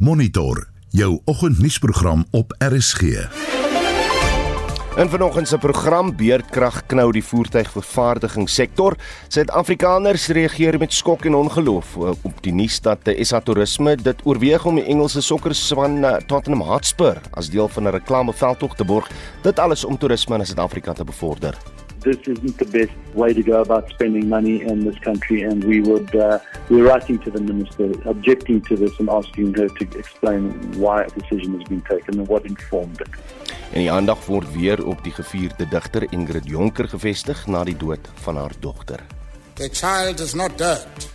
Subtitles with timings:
[0.00, 3.00] Monitor jou oggendnuusprogram op RSG.
[4.96, 8.96] In vanoggend se program Beerdkrag knou die voertuigvervaardigingssektor.
[9.28, 14.80] Suid-Afrikaners reageer met skok en ongeloof op die nuus dat SA Toerisme dit oorweeg om
[14.80, 19.10] die Engelse sokkerspan eh, Tottenham Hotspur as deel van 'n reklameveldtog te borg.
[19.42, 21.79] Dit alles om toerisme in Suid-Afrika te bevorder.
[22.00, 25.80] This isn't the best way to go about spending money in this country, and we
[25.80, 26.38] would uh,
[26.68, 31.10] we're writing to the minister, objecting to this, and asking her to explain why a
[31.10, 33.08] decision has been taken and what informed it.
[33.70, 38.08] En die aandag word weer op die gevierde digter Ingrid Jonker gevestig na die dood
[38.24, 39.02] van haar dogter.
[39.54, 41.10] The child is not dead,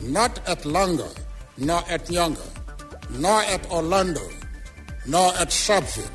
[0.00, 1.08] not at Lango,
[1.54, 2.48] nor at Nyanga,
[3.08, 4.26] nor at Orlando,
[5.04, 6.10] nor at Sharpeville,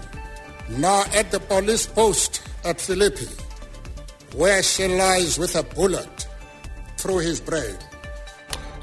[0.77, 3.48] nor at the police post at Philippi.
[4.35, 6.27] Where she lies with a bullet
[6.97, 7.77] through his brain.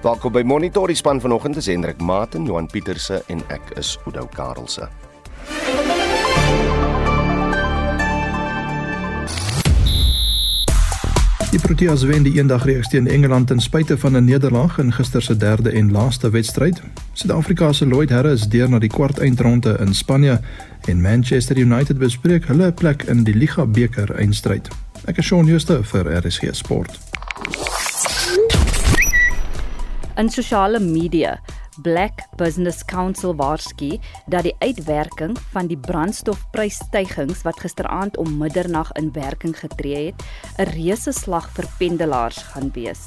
[0.02, 4.28] Welkom by Monitor die span vanoggend is Hendrik Maten, Johan Pieterse en ek is Oudou
[4.28, 4.88] Karelse.
[11.56, 15.36] Die Proteas wen die eendagreeks teen Engeland ten spyte van 'n nederlaag in gister se
[15.36, 16.82] derde en laaste wedstryd.
[17.12, 20.40] Suid-Afrika se Lloyd Harris is deur na die kwart eindronde in Spanje
[20.84, 24.68] en Manchester United bespreek hulle plek in die Liga beker eindstryd.
[25.06, 26.96] Ek is Shaun Schuster vir RSG Sport.
[30.18, 31.36] In sosiale media
[31.84, 39.12] Black Business Council waarsku dat die uitwerking van die brandstofprysstygings wat gisteraand om middernag in
[39.14, 40.26] werking getree het,
[40.58, 43.06] 'n reuse slag vir pendelaars gaan wees.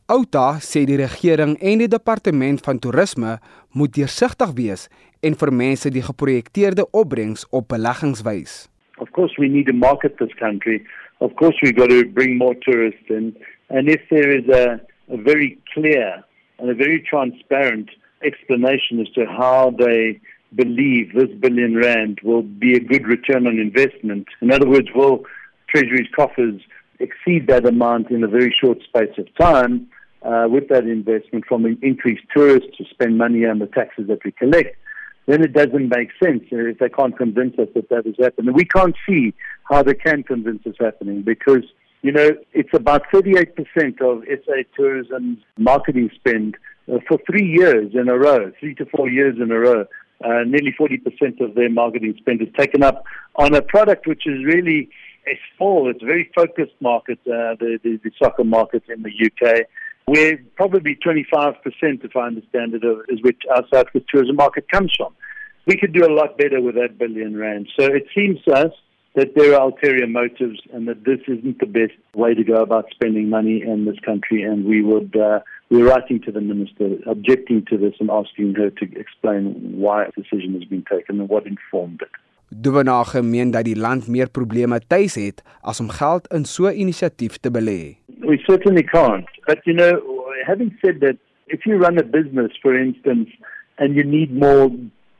[0.06, 3.32] Outa sê die regering en die departement van toerisme
[3.74, 4.84] moet deursigtig wees
[5.26, 8.68] en vir mense die geprojekteerde opbrengs op beleggings wys.
[9.02, 10.84] Of course we need to market this country.
[11.18, 13.34] Of course we've got to bring more tourists in
[13.68, 14.78] and if there is a
[15.10, 16.22] a very clear
[16.60, 17.90] and a very transparent
[18.22, 20.20] explanation as to how they
[20.54, 24.26] believe this billion rand will be a good return on investment.
[24.40, 25.24] In other words, will
[25.68, 26.60] Treasury's coffers
[27.00, 29.88] exceed that amount in a very short space of time
[30.26, 34.32] uh, with that investment from increased tourists to spend money on the taxes that we
[34.32, 34.76] collect?
[35.26, 38.54] then it doesn't make sense if they can't convince us that that is happening.
[38.54, 39.34] we can't see
[39.64, 41.64] how they can convince us happening because,
[42.02, 43.48] you know, it's about 38%
[44.00, 46.56] of SA tourism marketing spend
[46.92, 49.84] uh, for three years in a row, three to four years in a row.
[50.24, 53.04] Uh, nearly 40% of their marketing spend is taken up
[53.34, 54.88] on a product which is really
[55.26, 59.10] a small, it's a very focused market, uh, the, the, the soccer market in the
[59.10, 59.66] UK
[60.06, 64.92] where probably 25%, if I understand it, is which our South Coast tourism market comes
[64.96, 65.14] from.
[65.66, 67.68] We could do a lot better with that billion rand.
[67.78, 68.72] So it seems to us
[69.16, 72.86] that there are ulterior motives and that this isn't the best way to go about
[72.92, 74.42] spending money in this country.
[74.42, 75.40] And we would, uh,
[75.70, 80.12] we're writing to the minister, objecting to this and asking her to explain why a
[80.12, 82.10] decision has been taken and what informed it.
[82.48, 86.78] Duvenage meen dat die land meer probleme tuis het as om geld in so 'n
[86.78, 87.96] inisiatief te belê.
[88.20, 89.28] We certainly can't.
[89.46, 89.92] But you know,
[90.46, 91.16] having said that,
[91.46, 93.30] if you run a business, for instance,
[93.78, 94.70] and you need more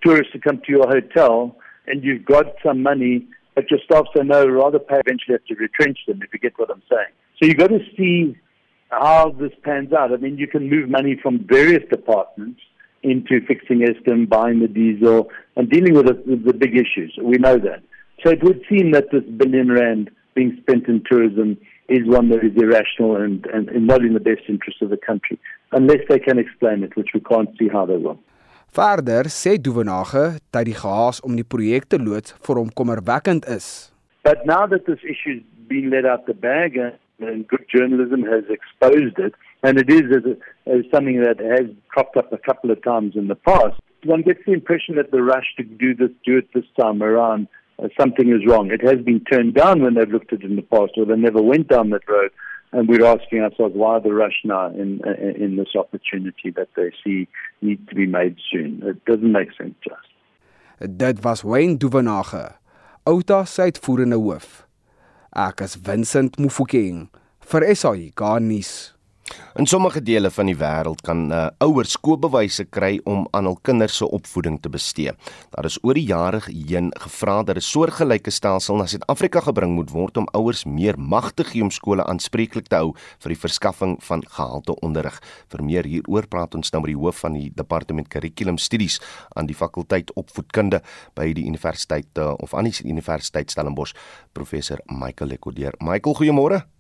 [0.01, 1.57] tourists to come to your hotel,
[1.87, 5.55] and you've got some money, but your staff say no, rather pay, eventually have to
[5.55, 7.13] retrench them, if you get what I'm saying.
[7.37, 8.37] So you've got to see
[8.91, 10.13] how this pans out.
[10.13, 12.61] I mean, you can move money from various departments
[13.03, 17.19] into fixing Eskom, buying the diesel, and dealing with the, the big issues.
[17.23, 17.83] We know that.
[18.25, 21.57] So it would seem that this billion rand being spent in tourism
[21.89, 24.97] is one that is irrational and, and, and not in the best interest of the
[24.97, 25.39] country,
[25.73, 28.19] unless they can explain it, which we can't see how they will.
[28.77, 33.91] Verder sê Duvenage dat die gehaas om die projek te loods vir hom kommerwekkend is.
[34.27, 38.45] But now that this issue's been let out the bag and, and good journalism has
[38.51, 39.33] exposed it,
[39.63, 40.03] and it is
[40.67, 44.41] as something that has cropped up a couple of times in the past, one gets
[44.47, 47.49] the impression that the rush to do this, do it this time around,
[47.83, 48.71] uh, something is wrong.
[48.71, 51.17] It has been turned down when they've looked at it in the past, or they
[51.17, 52.31] never went down that road.
[52.73, 55.01] And we're asking ourselves why the rush now in
[55.41, 57.29] in this opportunity that they see
[57.63, 58.83] needs to be made soon.
[58.83, 60.89] It doesn't make sense to us.
[60.97, 62.59] Dit was Wayne Duvenage,
[63.07, 64.67] Outa se uitvoerende hoof.
[65.33, 67.09] Ek is Vincent Mufokeng
[67.49, 68.96] vir SAI Garnis.
[69.57, 73.97] In sommige dele van die wêreld kan uh, ouers koopbewyse kry om aan hul kinders
[73.97, 75.15] se opvoeding te bestee.
[75.55, 79.91] Daar is oor die jare heen gevra dat 'n soortgelyke stelsel na Suid-Afrika gebring moet
[79.91, 83.97] word om ouers meer mag te gee om skole aanspreeklik te hou vir die verskaffing
[84.05, 85.21] van gehalte onderrig.
[85.49, 89.01] Vir meer hieroor praat ons nou met die hoof van die Departement Kurrikulum Studies
[89.35, 90.83] aan die fakulteit opvoedkunde
[91.15, 93.95] by die Universiteit uh, of aan die Universiteit Stellenbosch,
[94.33, 95.75] professor Michael Lekodeer.
[95.81, 96.76] Michael, goeiemôre.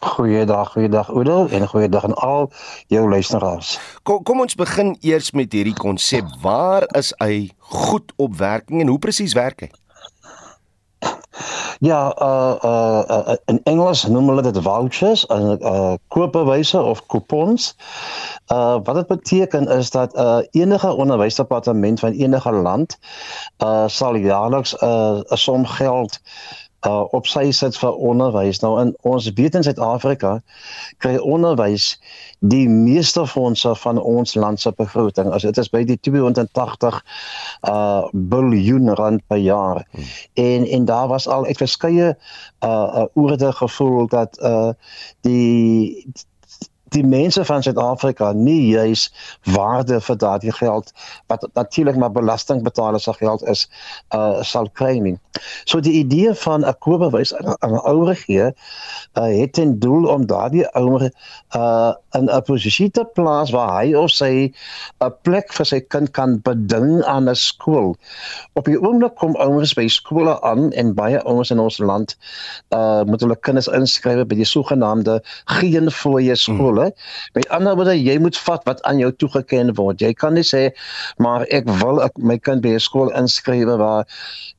[0.00, 2.50] Goeiedag, goeiedag Oudo en goeiedag aan al
[2.86, 3.78] jou luisteraars.
[4.02, 6.24] Kom kom ons begin eers met hierdie konsep.
[6.42, 9.70] Waar is hy goed op werking en hoe presies werk hy?
[11.80, 17.76] Ja, uh uh, uh in Engels noem hulle dit vouchers, uh, uh koopbewyse of coupons.
[18.52, 22.98] Uh wat dit beteken is dat uh enige onderwysdepartement van enige land
[23.64, 26.20] uh sal jaarliks 'n uh, 'n som geld
[26.86, 28.60] uh op sy sit vir onderwys.
[28.64, 30.38] Nou in ons weet in Suid-Afrika
[31.04, 31.92] kry onderwys
[32.40, 35.28] die meeste fondse van ons land se begroting.
[35.32, 37.02] As dit is by die 280
[37.68, 39.84] uh biljoen rand per jaar.
[39.90, 40.08] Hmm.
[40.34, 44.72] En en daar was al ek verskeie uh, uh oorde gevoel dat uh
[45.20, 46.06] die
[46.94, 49.06] die mense van Suid-Afrika nie juis
[49.54, 50.92] waarde vir daardie geld
[51.30, 53.66] wat natuurlik maar belastingbetalers se geld is
[54.14, 55.16] uh sal kry nie.
[55.64, 58.50] So die idee van 'n koopbewys aan 'n ouer gee
[59.14, 61.10] uh het ten doel om daardie ouer
[61.56, 64.52] uh in 'n posisie te plaas waar hy of sy
[65.00, 67.96] 'n plek vir sy kind kan beding aan 'n skool.
[68.54, 72.16] Op die oomblik kom ouers by skole aan en baie ouers in ons land
[72.74, 75.20] uh moet hulle kinders inskryf by die sogenaamde
[75.60, 76.79] geen fooie skole.
[76.80, 76.94] Skole.
[77.34, 80.00] Met ander woorde, jy moet vat wat aan jou toegeken word.
[80.00, 80.70] Jy kan nie sê
[81.18, 84.06] maar ek wil ek, my kind by 'n skool inskryf waar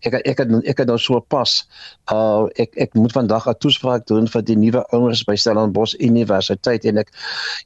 [0.05, 1.65] ek ek het ek het nou so pas.
[2.11, 6.85] Uh ek ek moet vandag 'n toespraak doen vir die nuwe ouers by Stellenbosch Universiteit
[6.85, 7.09] en ek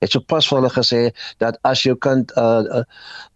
[0.02, 2.84] het so pas vir hulle gesê dat as jou kind 'n uh, 'n uh,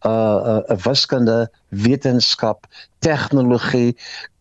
[0.04, 2.68] 'n uh, uh, wiskunde, wetenskap,
[3.00, 3.96] tegnologie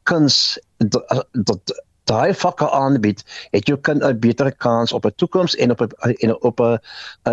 [0.05, 3.23] kuns dat daai vakke aanbied,
[3.55, 6.79] het jou kind 'n beter kans op 'n toekoms en op 'n en op 'n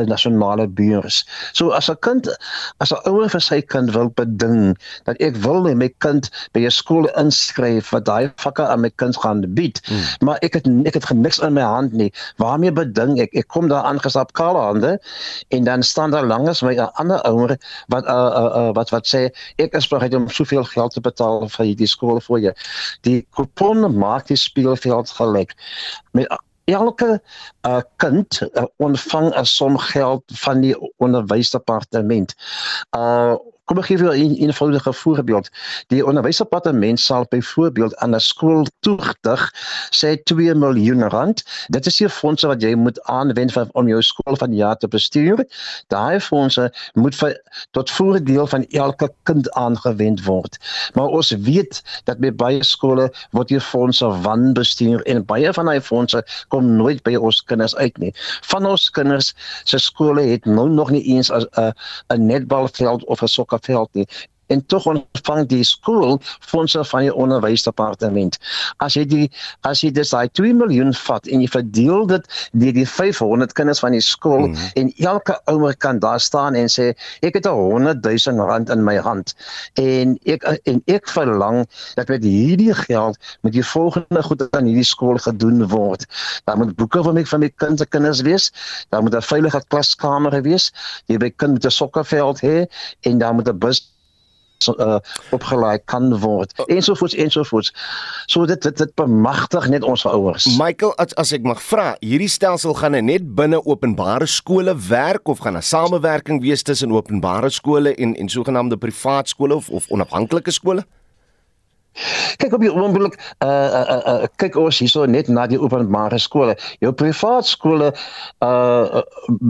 [0.06, 1.26] nasionale beurs.
[1.54, 2.38] So as 'n kind
[2.78, 6.66] as 'n ouer vir sy kind wil beding dat ek wil hê my kind by
[6.66, 10.04] 'n skool inskryf wat daai vakke aan my kind gaan bied, hmm.
[10.20, 12.12] maar ek het ek het niks in my hand nie.
[12.38, 13.34] Waarmee beding ek?
[13.34, 15.00] Ek kom daar aangesap kale hande
[15.50, 17.58] en dan staan daar langs my 'n ander ouer
[17.88, 21.50] wat uh, uh, uh, wat wat sê ek is bereid om soveel geld te betaal
[21.50, 22.54] vir hierdie skool vir jou.
[23.02, 25.54] Die kupon maak die speelveld gelyk.
[26.12, 27.22] Met elke
[27.68, 32.36] uh, kind uh, ontvang 'n som geld van die onderwysdepartement.
[32.98, 33.36] Uh
[33.66, 35.50] Kom ek gee vir 'n een, eenvoudige voorbeeld.
[35.90, 39.42] Die onderwysdepartement sal byvoorbeeld aan 'n skool toegedig
[39.90, 41.44] sê 2 miljoen rand.
[41.68, 44.78] Dit is die fondse wat jy moet aanwend vir om jou skool van die jaar
[44.78, 45.46] te bestuur.
[45.88, 47.42] Daai fondse moet vir
[47.72, 50.58] tot voordeel van elke kind aangewend word.
[50.94, 55.82] Maar ons weet dat by baie skole word hier fondse wanbestuur en baie van daai
[55.82, 58.14] fondse kom nooit by ons kinders uit nie.
[58.42, 61.74] Van ons kinders se skole het nou nog nie eens 'n
[62.14, 64.06] 'n netbalveld of 'n sokker geld nie
[64.48, 68.38] en tog ontvang die skool fondse van die onderwysdepartement.
[68.78, 72.74] As jy die as jy dis daai 2 miljoen vat en jy verdeel dit deur
[72.74, 76.94] die 500 kinders van die skool mm en elke ouer kan daar staan en sê
[77.22, 79.36] ek het 'n 100 000 rand in my hand
[79.80, 84.84] en ek en ek verlang dat met hierdie geld met die volgende goed aan hierdie
[84.84, 86.06] skool gedoen word.
[86.46, 88.52] Daar moet boeke vir my van my kind se kinders wees.
[88.90, 90.72] Daar moet 'n veilige klaskamer wees.
[91.06, 92.68] Jy by kind met 'n sokkerveld hê
[93.02, 93.95] en daar moet 'n bus
[94.78, 95.00] uh,
[95.36, 97.74] opgelaai kan word ensovoorts ensovoorts.
[98.28, 102.32] So dit dit, dit bemagtig net ons ouers Michael as, as ek mag vra hierdie
[102.32, 107.96] stelsel gaan net binne openbare skole werk of gaan 'n samewerking wees tussen openbare skole
[107.96, 110.86] en en sogenaamde privaat skole of of onafhanklike skole
[112.38, 116.20] Kyk op die oomblik uh, uh, uh, uh kyk ons hierso net na die openbare
[116.20, 116.58] skole.
[116.84, 117.94] Jou privaat skole
[118.44, 119.04] uh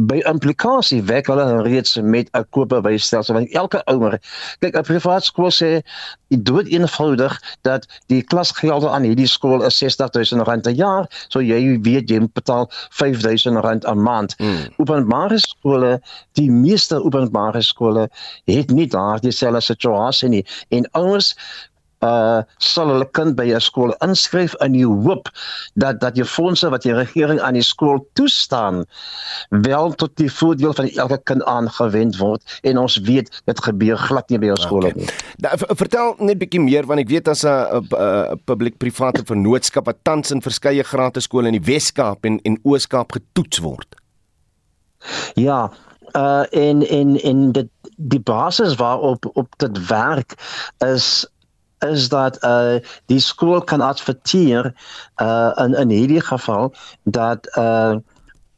[0.10, 4.20] by implikasie werk hulle reeds met 'n koopbewysstelsel want elke ouer
[4.62, 5.82] kyk 'n privaat skool sê
[6.30, 12.10] dood eenvoudig dat die klasgelde aan hierdie skool is R60000 per jaar, so jy weet
[12.10, 14.36] jy betaal R5000 'n maand.
[14.38, 14.66] Hmm.
[14.78, 16.02] Openbare skole,
[16.34, 18.10] die meeste openbare skole
[18.46, 21.36] het nie daardie selfde situasie nie en ouers
[22.04, 25.30] uh sal hulle kind by 'n skool inskryf in die hoop
[25.76, 28.86] dat dat die fondse wat die regering aan die skool toestaan
[29.50, 34.30] wel tot die voordeel van elke kind aangewend word en ons weet dit gebeur glad
[34.30, 35.04] nie by ons skole nie.
[35.04, 35.16] Okay.
[35.38, 40.42] Nou, vertel net bietjie meer want ek weet as 'n publiek-private vennootskap wat tans in
[40.42, 43.96] verskeie gratis skole in die Wes-Kaap en en Oos-Kaap getoets word.
[45.36, 45.72] Ja,
[46.16, 50.36] uh in in in die die basis waarop op dit werk
[50.78, 51.28] is
[51.80, 54.74] is dat uh die skool kan adverteer
[55.22, 57.96] uh in in hierdie geval dat uh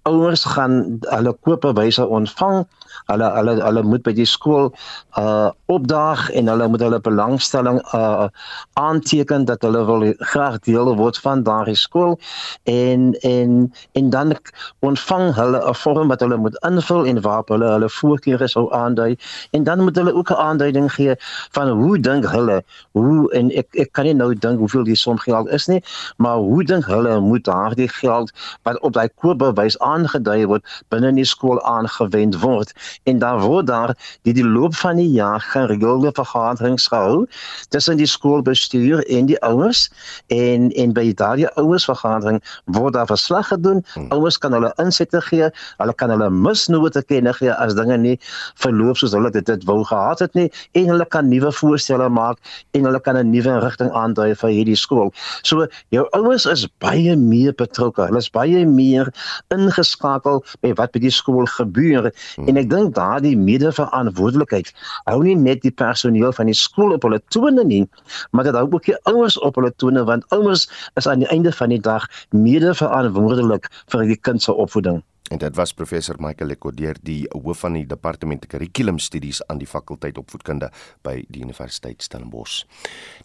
[0.01, 2.67] ouers gaan hulle koopbewyse ontvang
[3.05, 4.71] hulle hulle hulle moet by die skool
[5.17, 8.27] uh opdaag en hulle moet hulle belangstelling uh
[8.73, 12.19] aanteken dat hulle wil graag deel word van daardie skool
[12.63, 14.35] en en en dan
[14.79, 19.17] ontvang hulle 'n vorm wat hulle moet invul en waarop hulle hulle voorkeure sou aandui.
[19.51, 21.15] En dan moet hulle ook 'n aanduiding gee
[21.51, 25.19] van hoe dink hulle hoe en ek ek kan nie nou dink hoeveel die som
[25.19, 25.81] geld is nie
[26.17, 28.31] maar hoe dink hulle moet daardie geld
[28.67, 33.95] wat op daai koopbewys aangedui word binne die skool aangewend word en dan word daar
[34.21, 37.25] die die loop van die jaar gereelde vergaderings gehou
[37.69, 39.89] tussen die skoolbestuur en die ouers.
[40.27, 43.83] En en by daardie ouers vergadering word daar verslag gedoen.
[43.93, 44.11] Hmm.
[44.11, 48.15] ouers kan hulle insette gee hulle kan hulle misnote ken gee as dinge nie
[48.61, 50.47] verloop soos hulle dit, dit wou gehad het nie.
[50.77, 52.37] En hulle kan nuwe voorstelle maak
[52.77, 55.13] en hulle kan 'n nuwe rigting aandui vir hierdie skool.
[55.43, 58.05] So jou ouers is baie meer betrokke.
[58.07, 59.11] Hulle is baie meer
[59.53, 62.11] ingeskakel by wat by die skool gebeur.
[62.35, 62.47] Hmm.
[62.47, 64.71] en ek dink daardie medeverantwoordelikheid
[65.09, 67.83] hou nie net die personeel van die skool op hulle tone nie,
[68.31, 71.51] maar dit hou ook die ouers op hulle tone want ouers is aan die einde
[71.51, 75.03] van die dag medeverantwoordelik vir die kind se opvoeding.
[75.27, 80.17] En dit was professor Michael Lekordier, die hoof van die departement kurrikulumstudies aan die fakulteit
[80.19, 80.69] opvoedkunde
[81.03, 82.61] by die Universiteit Stellenbosch.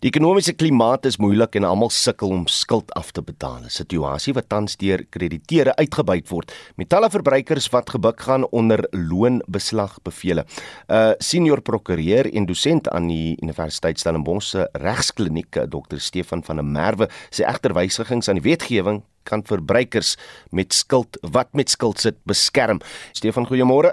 [0.02, 3.62] Die ekonomiese klimaat is moeilik en almal sukkel om skuld af te betaal.
[3.62, 8.82] 'n Situasie wat tans deur krediteure uitgebuit word met talle verbruikers wat gebuk gaan onder
[8.90, 10.42] loonbeslagbevele.
[10.42, 15.99] 'n uh, Senior prokureur en dosent aan die Universiteit Stellenbosch se regskliniek, Dr.
[15.99, 20.17] Stefan van der Merwe, sê egter wysigings aan die wetgewing kan verbruikers
[20.50, 22.81] met skuld wat met skuld sit beskerm.
[23.12, 23.93] Stefan, goeiemôre.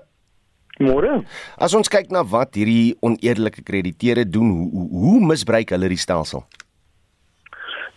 [0.79, 1.25] Môre.
[1.59, 6.45] As ons kyk na wat hierdie oneerlike krediteure doen, hoe, hoe misbruik hulle die stelsel?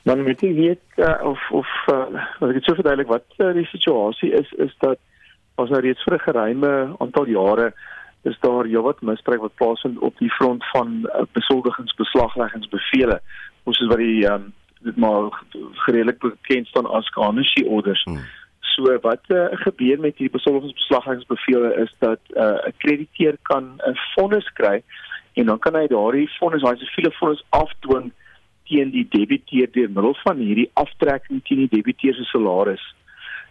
[0.02, 2.10] Dan moet jy weet uh, of of uh,
[2.42, 4.98] as ek dit so verduidelik wat uh, die situasie is is dat
[5.62, 7.68] ons nou reeds vir 'n geruime aantal jare
[8.26, 13.20] is daar heelwat misbruik wat plaasvind op die front van uh, besoldigingsbeslagleggingsbevele.
[13.64, 15.42] Ons is wat die um, dit maar
[15.86, 18.02] redelik bekend staan as garnishing orders.
[18.02, 18.24] Hmm.
[18.60, 23.96] So wat uh, gebeur met hierdie besoldigingsbeslaggingsbevele is dat eh, 'n uh, krediteur kan 'n
[24.14, 24.82] vonnis kry
[25.32, 28.12] en dan kan hy daardie vonnis, daai siviele vonnis afdwing
[28.64, 32.94] teen die debiteur deur middel van hierdie aftrekking teen die debiteur se salaris.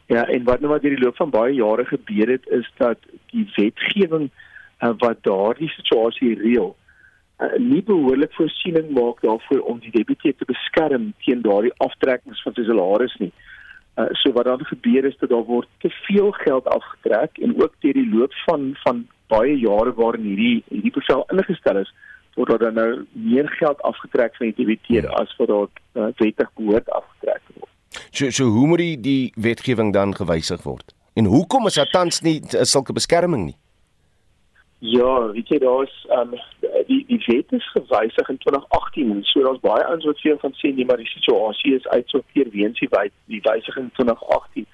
[0.05, 2.97] Ja, en wat nou wat hierdie loop van baie jare gebeur het is dat
[3.31, 4.29] die wetgewing
[4.79, 6.75] uh, wat daardie situasie reël
[7.41, 12.55] uh, nie behoorlik voorsiening maak daarvoor om die debiteur te beskerm teen daardie aftrekkings van
[12.57, 13.31] sy salaris nie.
[13.99, 17.73] Uh, so wat dan gebeur is dat daar word te veel geld afgetrek en ook
[17.83, 21.91] deur die loop van van baie jare waarin hierdie hierdie bevel ingestel is
[22.35, 25.17] word daar nou meer geld afgetrek van die debiteur ja.
[25.19, 27.71] as wat daar uh, wettig behoort afgetrek word.
[28.11, 30.95] So so hoe moet die, die wetgewing dan gewysig word?
[31.13, 33.57] En hoekom is daar tans nie sulke beskerming nie?
[34.83, 36.31] Ja, weet jy daar's um
[36.87, 40.55] die die wet is gewysig in 2018 en so daar's baie ouens wat veel van
[40.57, 44.65] sê nee maar die situasie is uitsorteer weens die wet die wysiging in 2018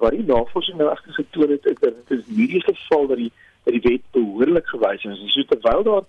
[0.00, 3.20] waar die navorsing nou egter getoon het is dat dit is nie die geval dat
[3.20, 3.32] die
[3.64, 5.32] dat die wet behoorlik gewysig is.
[5.32, 6.08] So terwyl daar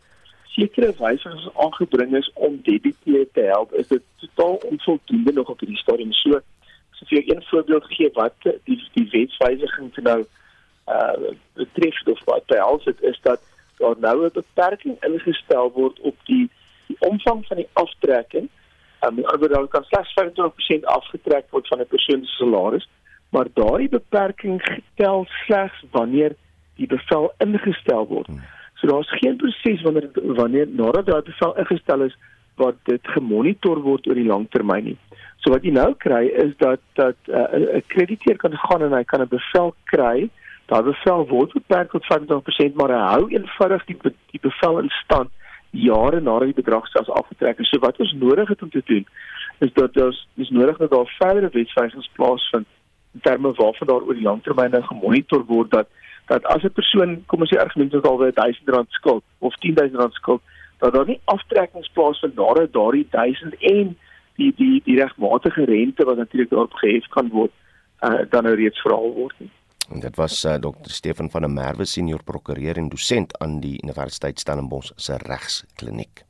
[0.55, 5.77] sekere wysigings aangebring is om debiteure te help, is dit totaal onvoldoende nog op hierdie
[5.77, 6.13] stadium.
[6.13, 10.23] So as ek vir een voorbeeld gee wat die die wetswysiging nou
[10.87, 13.41] uh betref of wat behels dit is dat
[13.77, 16.49] daar nou 'n beperking ingestel word op die
[16.87, 18.49] die omvang van die aftrekking.
[19.07, 22.89] Um arbeidstaker kan slegs 25% afgetrek word van 'n persoon se salaris,
[23.29, 26.35] maar daardie beperking tel slegs wanneer
[26.75, 28.27] die bevel ingestel word.
[28.27, 28.41] Hmm.
[28.73, 32.17] So daar's geen proses wanneer wanneer nadat daardie bevel ingestel is
[32.55, 34.97] wat dit gemonitor word oor die lang termyn nie.
[35.41, 38.93] So wat jy nou kry is dat dat uh, 'n uh, krediteur kan gaan en
[38.93, 40.29] hy kan 'n bevel kry.
[40.71, 43.97] Daai bevel word beperk tot 50%, maar hou eenvoudig die
[44.31, 45.29] die bevel in stand
[45.73, 47.69] jare nadat die bedrag selfs afgetrek is.
[47.69, 49.05] So wat ons nodig het om te doen
[49.59, 52.67] is dat ons dis nodig dat daar verdere wetswysigings plaasvind
[53.13, 55.87] in terme waarvan daar oor die lang termyn nou gemonitor word dat
[56.27, 60.41] dat as 'n persoon kom ons sê argument is alweer R1000 skuld of R10000 skuld
[60.79, 63.97] dat daar nie aftrekkings plaasvind nadat daardie 1000 en
[64.35, 67.51] die die die regmatige rente wat natuurlik daarop gehef kan word
[68.01, 69.51] uh, dan nou reeds verhaal word nie.
[69.91, 70.91] En dit was uh, Dr.
[70.91, 76.23] Stefan van der Merwe senior prokureur en dosent aan die Universiteit Stellenbosch se regskliniek.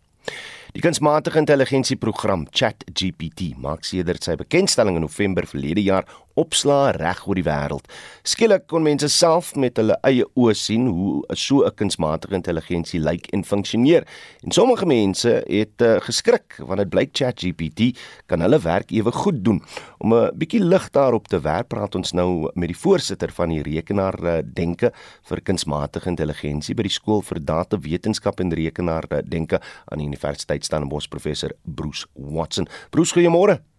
[0.74, 6.07] Die kunsmatige intelligensieprogram ChatGPT maak sedert sy bekendstelling in November verlede jaar
[6.39, 7.87] opslaa reg oor die wêreld.
[8.23, 13.27] Skielik kon mense self met hulle eie oë sien hoe so 'n kunsmatige intelligensie lyk
[13.33, 14.07] en funksioneer.
[14.43, 17.97] En sommige mense het uh, geskrik want dit blyk ChatGPT
[18.27, 19.61] kan hulle werk ewe goed doen.
[19.99, 23.61] Om 'n bietjie lig daarop te werp, praat ons nou met die voorsitter van die
[23.61, 24.91] rekenaar uh, denke
[25.23, 30.65] vir kunsmatige intelligensie by die skool vir datawetenskap en rekenaar uh, denke aan die Universiteit
[30.65, 32.67] Stellenbosch professor Bruce Watson.
[32.89, 33.73] Bruce, goeiemôre.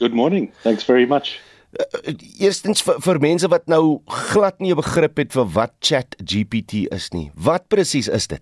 [0.00, 0.50] Good morning.
[0.62, 1.38] Thanks very much.
[1.78, 4.00] Uh, eerstens vir, vir mense wat nou
[4.32, 7.30] glad nie 'n begrip het vir wat ChatGPT is nie.
[7.36, 8.40] Wat presies is dit?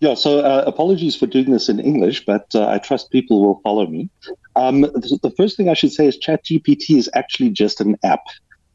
[0.00, 3.60] Yeah, so uh, apologies for doing this in English, but uh, I trust people will
[3.62, 4.08] follow me.
[4.56, 8.24] Um, the first thing I should say is ChatGPT is actually just an app.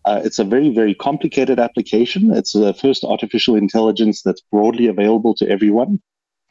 [0.05, 2.31] Uh, it's a very, very complicated application.
[2.31, 6.01] It's the first artificial intelligence that's broadly available to everyone.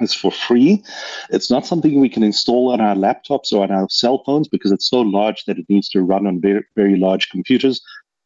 [0.00, 0.82] It's for free.
[1.30, 4.72] It's not something we can install on our laptops or on our cell phones because
[4.72, 7.80] it's so large that it needs to run on very, very large computers,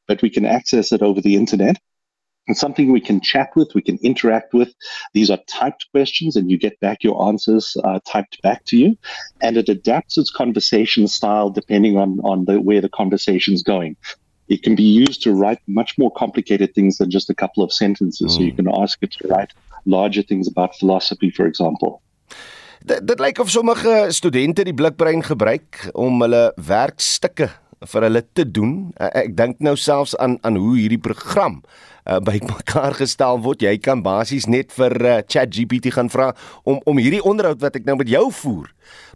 [0.08, 1.76] but we can access it over the internet.
[2.48, 4.72] It's something we can chat with, we can interact with.
[5.14, 8.96] These are typed questions, and you get back your answers uh, typed back to you.
[9.42, 13.96] And it adapts its conversation style depending on, on the, where the conversation is going.
[14.48, 17.72] It can be used to write much more complicated things than just a couple of
[17.72, 18.32] sentences.
[18.32, 18.36] Mm.
[18.36, 19.52] So you can ask it to write
[19.84, 22.00] larger things about philosophy, for example.
[22.86, 27.48] Dit lyk of sommige studente die blikbrein gebruik om hulle werkstukke
[27.82, 28.92] vir hulle te doen.
[28.96, 31.58] Ek dink nou selfs aan aan hoe hierdie program
[32.06, 33.64] uh, bymekaar gestel word.
[33.66, 36.30] Jy kan basies net vir uh, ChatGPT gaan vra
[36.64, 38.70] om om hierdie onderhoud wat ek nou met jou voer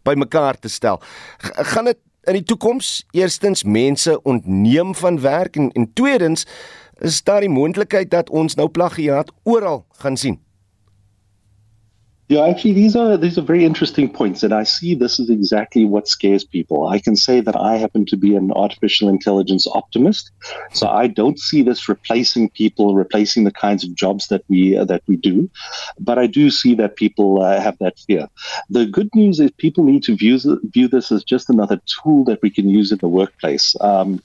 [0.06, 1.00] bymekaar te stel.
[1.38, 6.46] G gaan dit in die toekoms eerstens mense ontneem van werk en en tweedens
[7.00, 10.40] is daar die moontlikheid dat ons nou plagiaat oral gaan sien.
[12.30, 15.84] Yeah, actually, these are these are very interesting points, and I see this is exactly
[15.84, 16.86] what scares people.
[16.86, 20.30] I can say that I happen to be an artificial intelligence optimist,
[20.72, 24.84] so I don't see this replacing people, replacing the kinds of jobs that we uh,
[24.84, 25.50] that we do,
[25.98, 28.28] but I do see that people uh, have that fear.
[28.68, 30.38] The good news is people need to view
[30.72, 33.74] view this as just another tool that we can use in the workplace.
[33.80, 34.22] Um,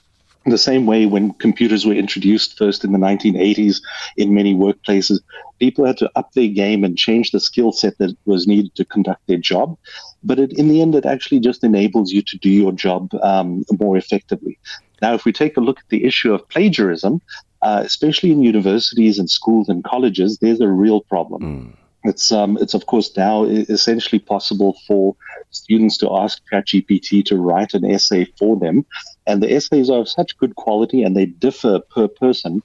[0.51, 3.81] the same way when computers were introduced first in the 1980s
[4.17, 5.19] in many workplaces,
[5.59, 8.85] people had to up their game and change the skill set that was needed to
[8.85, 9.77] conduct their job.
[10.23, 13.63] But it, in the end, it actually just enables you to do your job um,
[13.79, 14.59] more effectively.
[15.01, 17.21] Now, if we take a look at the issue of plagiarism,
[17.61, 21.41] uh, especially in universities and schools and colleges, there's a real problem.
[21.41, 21.77] Mm.
[22.05, 25.15] It's um, it's of course now essentially possible for
[25.49, 28.85] students to ask ChatGPT to write an essay for them,
[29.27, 32.61] and the essays are of such good quality and they differ per person,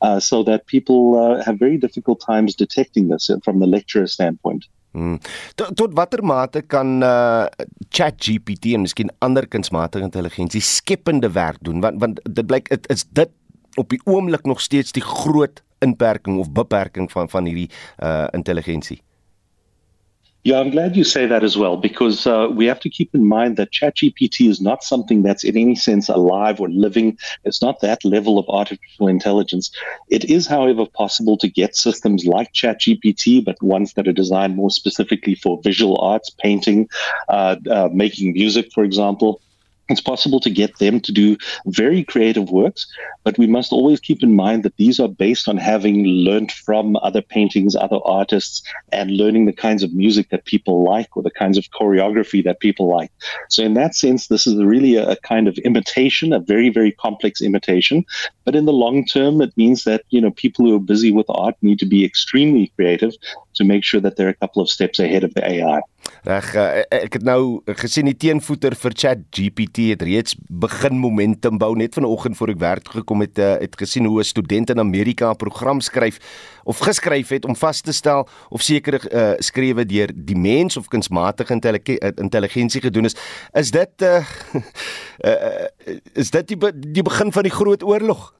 [0.00, 4.66] uh, so that people uh, have very difficult times detecting this from the lecturer standpoint.
[4.94, 5.16] Hmm.
[5.56, 7.48] Tot, tot watter mate kan uh,
[7.90, 11.80] ChatGPT en miskien ander kunsmatige intelligensie skepende werk doen?
[11.82, 13.32] Want want dit blyk dit is dit
[13.74, 19.00] op die oomblik nog steeds die groot inperking of beperking van van hierdie uh intelligensie.
[20.44, 23.24] Yeah, I'm glad you say that as well because uh, we have to keep in
[23.24, 27.16] mind that ChatGPT is not something that's in any sense alive or living.
[27.44, 29.70] It's not that level of artificial intelligence.
[30.10, 34.70] It is, however, possible to get systems like ChatGPT, but ones that are designed more
[34.70, 36.90] specifically for visual arts, painting,
[37.30, 39.40] uh, uh, making music, for example
[39.88, 42.86] it's possible to get them to do very creative works,
[43.22, 46.96] but we must always keep in mind that these are based on having learned from
[46.96, 51.30] other paintings, other artists, and learning the kinds of music that people like or the
[51.30, 53.10] kinds of choreography that people like.
[53.50, 56.92] So, in that sense, this is really a, a kind of imitation, a very, very
[56.92, 58.04] complex imitation.
[58.44, 61.26] But in the long term, it means that you know people who are busy with
[61.28, 63.12] art need to be extremely creative
[63.54, 65.80] to make sure that they're a couple of steps ahead of the AI.
[66.24, 71.74] Reg, uh, ek het nou gesien die teenvoeter vir ChatGPT het reeds begin momentum bou
[71.76, 74.80] net vanoggend voor ek werk toe gekom het, uh, het gesien hoe 'n student in
[74.80, 76.18] Amerika 'n program skryf
[76.64, 80.88] of geskryf het om vas te stel of sekere uh, skrewe deur die mens of
[80.88, 81.52] kunsmatige
[82.16, 83.16] intelligensie gedoen is.
[83.52, 84.24] Is dit uh,
[85.24, 85.66] uh,
[86.22, 88.32] is dit die, be die begin van die groot oorlog?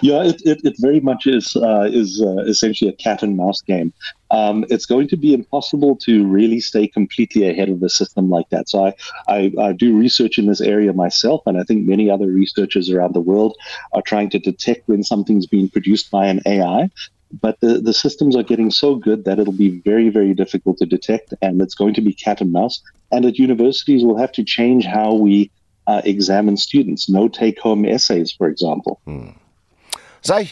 [0.00, 3.60] Yeah, it, it, it very much is uh, is uh, essentially a cat and mouse
[3.60, 3.92] game.
[4.30, 8.48] Um, it's going to be impossible to really stay completely ahead of the system like
[8.50, 8.68] that.
[8.68, 8.94] So I,
[9.28, 13.14] I, I do research in this area myself, and I think many other researchers around
[13.14, 13.56] the world
[13.92, 16.88] are trying to detect when something's being produced by an AI.
[17.40, 20.86] But the, the systems are getting so good that it'll be very, very difficult to
[20.86, 22.80] detect, and it's going to be cat and mouse.
[23.10, 25.50] And at universities, we'll have to change how we
[25.86, 27.08] uh, examine students.
[27.08, 29.00] No take home essays, for example.
[29.06, 29.30] Hmm.
[30.22, 30.44] Sy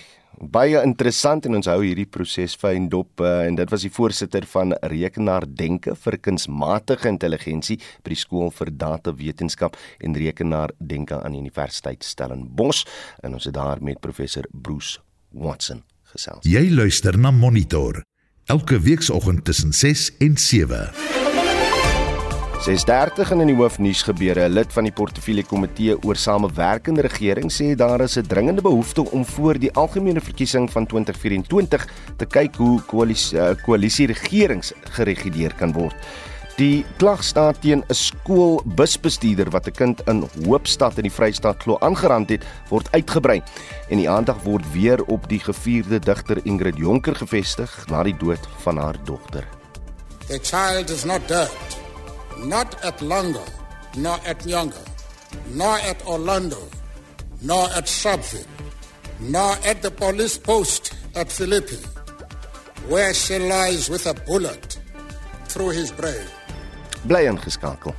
[0.51, 4.47] baie interessant en ons hou hierdie proses fyn dop uh, en dit was die voorsitter
[4.51, 12.03] van rekenaardenke vir kunsmatige intelligensie by die skool vir datawetenskap en rekenaardenke aan die Universiteit
[12.03, 12.83] Stellenbosch
[13.23, 14.99] en ons het daar met professor Bruce
[15.31, 16.43] Watson gesels.
[16.49, 18.03] Jy luister na Monitor
[18.51, 21.30] elke weekoggend tussen 6 en 7.
[22.61, 24.45] 6:30 in die hoofnuus gebeure.
[24.45, 29.11] 'n Lid van die portefeulje komitee oor samewerkende regering sê daar is 'n dringende behoefte
[29.11, 35.55] om voor die algemene verkiesing van 2024 te kyk hoe koalisie uh, koalisie regerings gereguleer
[35.55, 35.95] kan word.
[36.57, 41.79] Die klag staan teen 'n skoolbusbestuurder wat 'n kind in Hoopstad in die Vrystaat glo
[41.79, 43.43] aangerand het, word uitgebrei.
[43.89, 48.49] En die aandag word weer op die gevierde digter Ingrid Jonker gefestig na die dood
[48.59, 49.49] van haar dogter.
[50.27, 51.80] The child is not dead.
[52.39, 53.47] Not at Langa,
[53.97, 54.87] nor at Nyanga,
[55.51, 56.59] nor at Orlando,
[57.43, 58.47] nor at Shabville,
[59.21, 61.79] nor at the police post at Philippi,
[62.89, 64.79] where she lies with a bullet
[65.47, 66.27] through his brain.
[67.05, 67.95] Bly ingeskakel.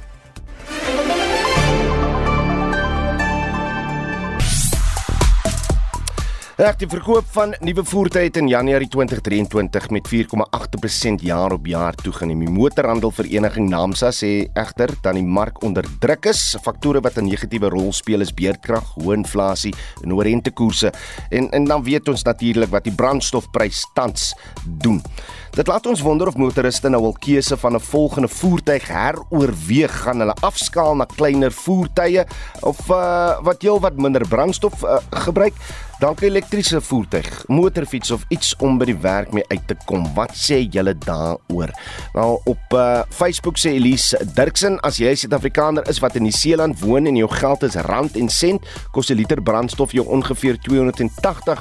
[6.61, 11.95] Reg die verkoop van nuwe voertuie het in Januarie 2023 met 4,8% jaar op jaar
[11.97, 12.43] toegeneem.
[12.45, 16.43] Die motorhandelvereniging Naamsa sê egter dat die mark onder druk is.
[16.61, 20.93] Faktore wat 'n negatiewe rol speel is beerdkrag, hoë inflasie en hoë rentekoerse.
[21.31, 25.01] En en dan weet ons natuurlik wat die brandstofprys tans doen.
[25.51, 30.19] Dit laat ons wonder of motoriste nou al keuse van 'n volgende voertuig heroorweeg gaan
[30.23, 32.23] hulle afskaal na kleiner voertuie
[32.61, 35.53] of uh, wat heel wat minder brandstof uh, gebruik
[35.99, 40.13] dalk 'n elektriese voertuig, motorfiets of iets om by die werk mee uit te kom.
[40.15, 41.69] Wat sê julle daaroor?
[42.13, 46.79] Wel op uh, Facebook sê Elise Dirksen as jy 'n Suid-Afrikaner is wat in Nieu-Seeland
[46.79, 51.59] woon en jou geld is rand en sent, kos 'n liter brandstof jou ongeveer R280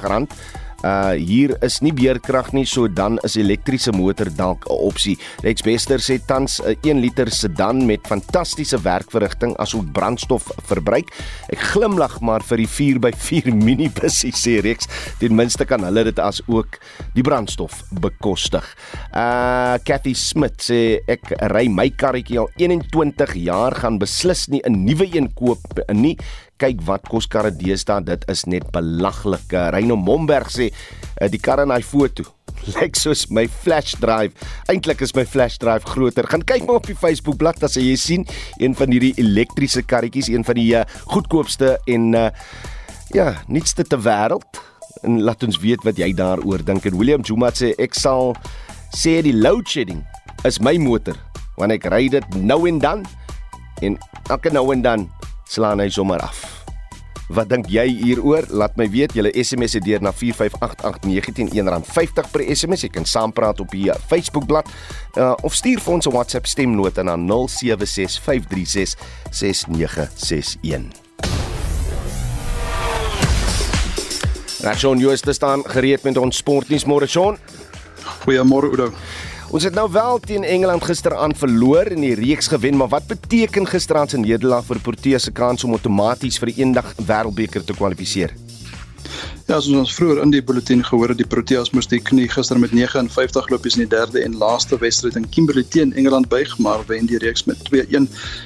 [0.81, 5.17] Uh hier is nie beerkrag nie, so dan is elektriese motor dalk 'n opsie.
[5.43, 11.09] Rex Bester sê tans 'n 1 liter sedan met fantastiese werkverrigting asook brandstof verbruik.
[11.49, 14.87] Ek glimlag maar vir die 4x4 minibusie sê Rex,
[15.19, 16.79] ten minste kan hulle dit as ook
[17.13, 18.65] die brandstof bekostig.
[19.13, 24.85] Uh Cathy Smith sê ek ry my karretjie al 21 jaar gaan beslis nie 'n
[24.85, 26.17] nuwe een koop nie
[26.61, 29.53] kyk wat kos karre deesdae dit is net belaglik.
[29.73, 32.27] Reino Momberg sê eh, die kar in hy foto
[32.75, 34.35] lyk soos my flash drive.
[34.69, 36.27] Eintlik is my flash drive groter.
[36.29, 38.27] Gaan kyk maar op die Facebook bladsy as jy sien
[38.61, 42.27] een van hierdie elektriese karretjies, een van die uh, goedkoopste en uh,
[43.15, 44.61] ja, nuutste ter wêreld.
[45.07, 46.85] En laat ons weet wat jy daaroor dink.
[46.85, 48.35] En William Juma sê ek sal
[48.93, 50.03] sê die load shedding
[50.45, 51.17] is my motor
[51.57, 53.03] wanneer ek ry dit nou en dan
[53.85, 53.97] en
[54.33, 55.09] elke nou en dan
[55.51, 56.61] slaan hy sommer af.
[57.31, 58.43] Wat dink jy hieroor?
[58.51, 59.13] Laat my weet.
[59.15, 62.81] Julle SMS dit deur na 4588919 R50 per SMS.
[62.87, 64.67] Jy kan saampraat op die Facebookblad
[65.15, 67.21] uh, of stuur vir ons 'n WhatsApp stemnota na 0765366961.
[74.61, 77.37] Rachon Jooste staan gereed met ons sportnuus môre Shaun.
[78.25, 78.91] Goeiemôre Oudo.
[79.51, 83.65] Ons het nou wel teen Engeland gisteraand verloor in die reeks gewen, maar wat beteken
[83.67, 88.31] gisteraand se nederlaag vir Protea se kans om outomaties vir die eendag wêreldbeker te kwalifiseer?
[89.51, 92.55] Ja, soos ons vroeër in die bulletin gehoor het, die Proteas moes die knie gister
[92.55, 96.85] met 59 lopies in die derde en laaste wedstryd in Kimberley teen Engeland buig, maar
[96.87, 98.05] wen die reeks met 2-1.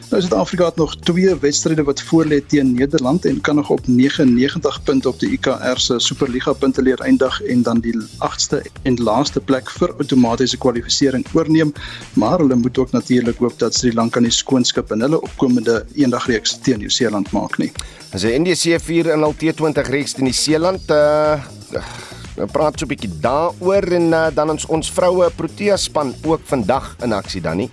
[0.10, 4.80] Nou Suid-Afrika het nog twee wedstryde wat voorlê teen Nederland en kan nog op 99
[4.88, 7.94] punte op die IKR se Superliga punte leer eindig en dan die
[8.26, 11.74] 8ste en laaste plek vir outomatiese kwalifikasie oorneem,
[12.18, 16.58] maar hulle moet ook natuurlik hoop dat Sri Lanka nie skoonskip in hulle opkomende eendagreeks
[16.66, 17.70] teen Nieu-Seeland maak nie.
[18.16, 22.92] As hy NDC 4 in al T20 reeks teen Nieu-Seeland uh Nou praat so 'n
[22.92, 27.58] bietjie daaroor en uh, dan ons ons vroue Protea span ook vandag in aksie dan
[27.58, 27.70] nie.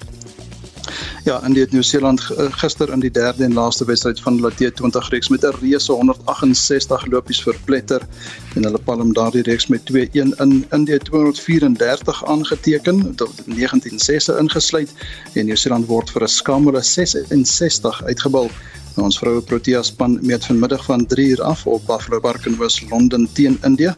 [1.24, 5.08] Ja, in die Nieu-Seeland eh, gister in die derde en laaste wedstryd van hulle T20
[5.14, 8.02] reeks met 'n reuse 168 lopies verpletter
[8.54, 14.90] en hulle palm daardie reeks met 2-1 in Indië 234 aangeteken, tot 19 sesse ingesluit
[15.34, 18.50] en Nieu-Seeland word vir 'n skamele 66 uitgebal.
[18.96, 22.58] Nou, ons vroue Protea span meet vanmiddag van 3 uur af op Buffalo Park in
[22.60, 23.94] Wes-London teen Indië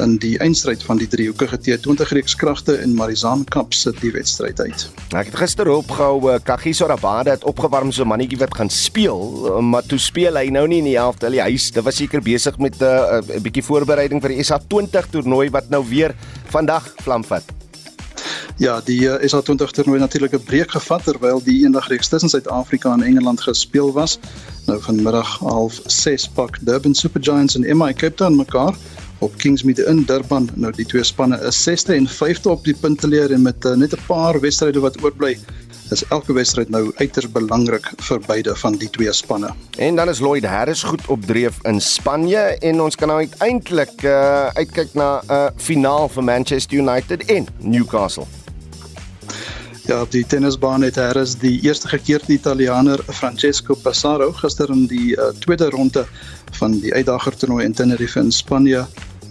[0.00, 4.60] dan die eindstryd van die driehoekige T20 reeks kragte in Marizaan Cup sit die wedstryd
[4.60, 4.86] uit.
[5.12, 9.58] Ek het gister opgehou uh, Kagiso Rabada het opgewarm so mannetjie wat gaan speel, uh,
[9.60, 11.68] maar toe speel hy nou nie in die helfte die huis.
[11.76, 15.68] Dit was seker besig met 'n uh, 'n bietjie voorbereiding vir die SA20 toernooi wat
[15.68, 16.16] nou weer
[16.48, 17.44] vandag vlam vat.
[18.56, 22.92] Ja, die uh, SA20 toernooi natuurlik 'n breek gevat terwyl die eendag reeks tussen Suid-Afrika
[22.92, 24.18] en Engeland gespeel was.
[24.66, 28.74] Nou vanmiddag half 6 pak Durban Supergiants en MI Cape Town mekaar
[29.18, 30.48] op Kingsmead in Durban.
[30.54, 33.92] Nou die twee spanne is 6ste en 5ste op die punteleer en met uh, net
[33.92, 35.38] 'n paar wedstryde wat oorbly
[35.90, 39.50] is elke wedstryd nou uiters belangrik vir beide van die twee spanne.
[39.78, 44.02] En dan is Lloyd Harris goed op dreef in Spanje en ons kan nou uiteindelik
[44.02, 48.39] uh, uitkyk na 'n uh, finaal vir Manchester United en Newcastle.
[49.90, 55.16] Ja, die tennisbaan het Harris die eerste keer die Italianer Francesco Passaro gister in die
[55.16, 56.04] uh, tweede ronde
[56.60, 58.84] van die uitdager toernooi in Tenerife in Spanje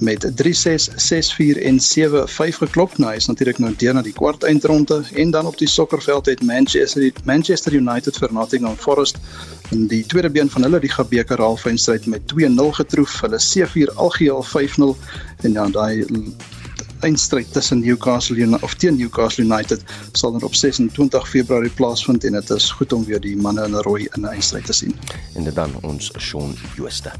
[0.03, 2.97] met 3-6, 6-4 en 7-5 geklop.
[2.97, 6.43] Nou is natuurlik nou deur na die kwart eindronde en dan op die sokkerveld het
[6.43, 9.23] Manchester Manchester United vir Nottingham Forest
[9.71, 13.21] in die tweede been van hulle Liga beker halfeindstryd met 2-0 getroof.
[13.23, 14.91] Hulle C4 algeheel 5-0
[15.47, 16.03] en dan daai
[16.99, 22.31] eindstryd tussen Newcastle United of teen Newcastle United sal dan op 26 Februarie plaasvind en
[22.31, 24.95] dit is goed om weer die manne in rooi in 'n eindstryd te sien.
[25.35, 27.11] En dit dan ons Shaun Jooste.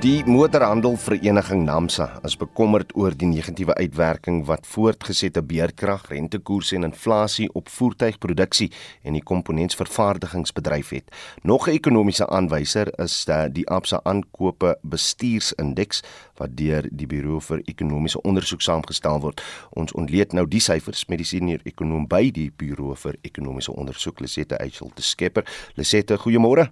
[0.00, 7.50] Die motorhandelvereniging NAMSA is bekommerd oor die negatiewe uitwerking wat voortgesette beerkrag, rentekoerse en inflasie
[7.52, 8.70] op voertuigproduksie
[9.04, 11.12] en die komponentsvervaardigingsbedryf het.
[11.42, 16.02] Nog 'n ekonomiese aanwyser is die Absa aankope bestuursindeks
[16.36, 19.42] wat deur die Buro vir Ekonomiese Onderzoek saamgestel word.
[19.70, 24.20] Ons ontleed nou die syfers met die senior ekonom by die Buro vir Ekonomiese Onderzoek,
[24.20, 25.44] Lisette Eichel te Skepper.
[25.74, 26.70] Lisette, goeiemôre.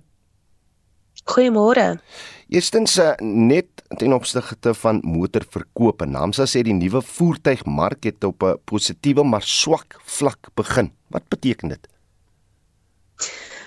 [1.25, 2.01] Goeiemôre.
[2.49, 3.67] Eerstens eh, net
[4.01, 6.07] ten opsigte van motorverkope.
[6.07, 10.93] Namsa sê die nuwe voertuigmark het op 'n positiewe maar swak vlak begin.
[11.09, 11.89] Wat beteken dit?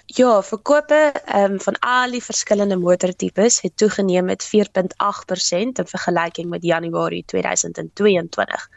[0.06, 6.63] Ja, verkope um, van al die verskillende motortipes het toegeneem met 4.8% in vergelyking met
[6.63, 8.70] Januarie 2022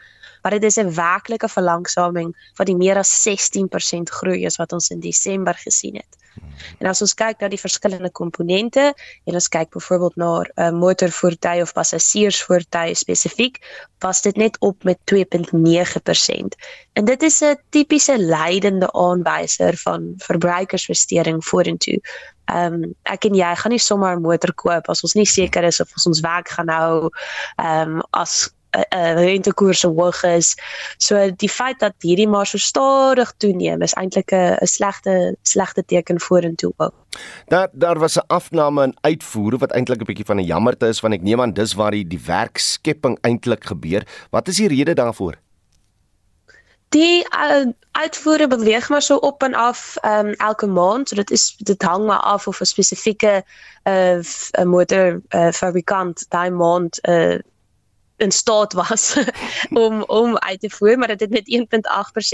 [0.45, 4.89] maar dit is 'n werklike verlangsaming van die meer as 16% groei as wat ons
[4.89, 6.17] in Desember gesien het.
[6.79, 8.93] En as ons kyk na die verskillende komponente,
[9.25, 13.59] en ons kyk byvoorbeeld na 'n uh, motorvoertuig of passasiersvoertuig spesifiek,
[13.99, 16.55] was dit net op met 2.9%.
[16.93, 21.99] En dit is 'n tipiese leidende aanwyser van verbruikersversteuring vorentoe.
[22.45, 25.63] Ehm um, ek en jy gaan nie sommer 'n motor koop as ons nie seker
[25.63, 27.09] is of ons ons werk gaan hou
[27.57, 30.55] ehm um, as uh, rentekoerse hoog is.
[30.97, 35.85] So die feit dat hierdie maar so stadig toeneem is eintlik 'n 'n slegte slegte
[35.85, 36.93] teken vorentoe ook.
[37.47, 40.99] Daar daar was 'n afname in uitvoere wat eintlik 'n bietjie van 'n jammerte is
[40.99, 44.07] want ek neem aan dis waar die die werkskepping eintlik gebeur.
[44.29, 45.35] Wat is die rede daarvoor?
[46.89, 51.09] Die uh, uitvoere beweeg maar so op en af um, elke maand.
[51.09, 53.43] So dit is dit hang maar af of 'n spesifieke
[53.83, 54.19] uh,
[54.63, 57.39] motor uh, fabrikant daai maand uh,
[58.17, 59.17] in staat was
[59.85, 61.79] om om uit te voer maar dit het met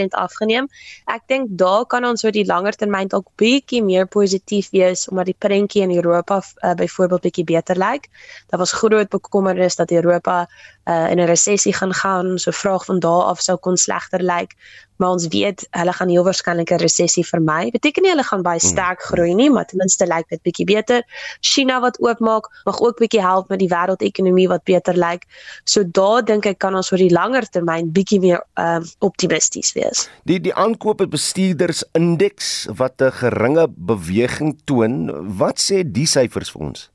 [0.03, 0.67] 1.8% afgeneem.
[1.05, 5.31] Ek dink daar kan ons oor die langer termyn dalk bietjie meer positief wees omdat
[5.31, 8.09] die prentjie in Europa uh, byvoorbeeld bietjie beter lyk.
[8.49, 10.47] Daar was groot bekommernis dat Europa
[10.85, 14.55] uh, in 'n resessie gaan gaan, so vraag van daar af sou kon slegter lyk
[15.01, 17.71] maar ons weet hulle gaan heel waarskynlik 'n resessie vermy.
[17.73, 18.69] Beteken nie hulle gaan baie hmm.
[18.69, 21.01] sterk groei nie, maar ten minste lyk dit bietjie beter.
[21.41, 25.25] China wat oopmaak, mag ook bietjie help met die wêreldekonomie wat beter lyk.
[25.65, 30.07] So daar dink ek kan ons oor die langer termyn bietjie meer um, optimisties wees.
[30.29, 36.61] Die die aankope bestuurders indeks wat 'n geringe beweging toon, wat sê die syfers vir
[36.61, 36.89] ons?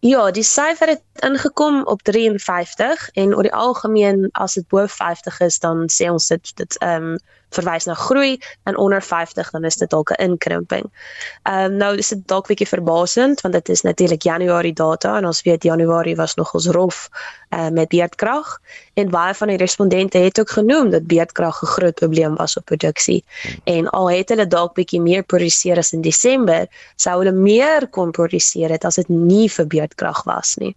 [0.00, 5.40] Ja, die syfer het ingekom op 53 en oor die algemeen as dit bo 50
[5.40, 7.18] is dan sê ons dit dit ehm um,
[7.54, 10.90] verwys na groei en onder 50 dan is dit dalk 'n inkrimping.
[11.42, 15.26] Ehm um, nou is dit dalk bietjie verbasend want dit is natuurlik Januarie data en
[15.26, 17.08] ons weet Januarie was nogals rof
[17.50, 18.60] uh, met beerdkrag
[18.94, 22.64] en baie van die respondente het ook genoem dat beerdkrag 'n groot probleem was op
[22.64, 23.24] produksie.
[23.64, 28.10] En al het hulle dalk bietjie meer produseer as in Desember, sou hulle meer kon
[28.10, 30.76] produseer het as dit nie vir beerdkrag was nie.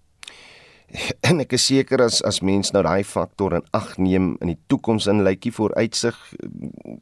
[1.21, 4.59] En ek is seker as as mens nou daai faktor in ag neem in die
[4.71, 6.17] toekoms in lykie vooruitsig,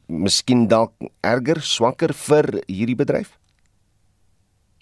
[0.06, 0.92] miskien dalk
[1.24, 3.32] erger, swakker vir hierdie bedryf.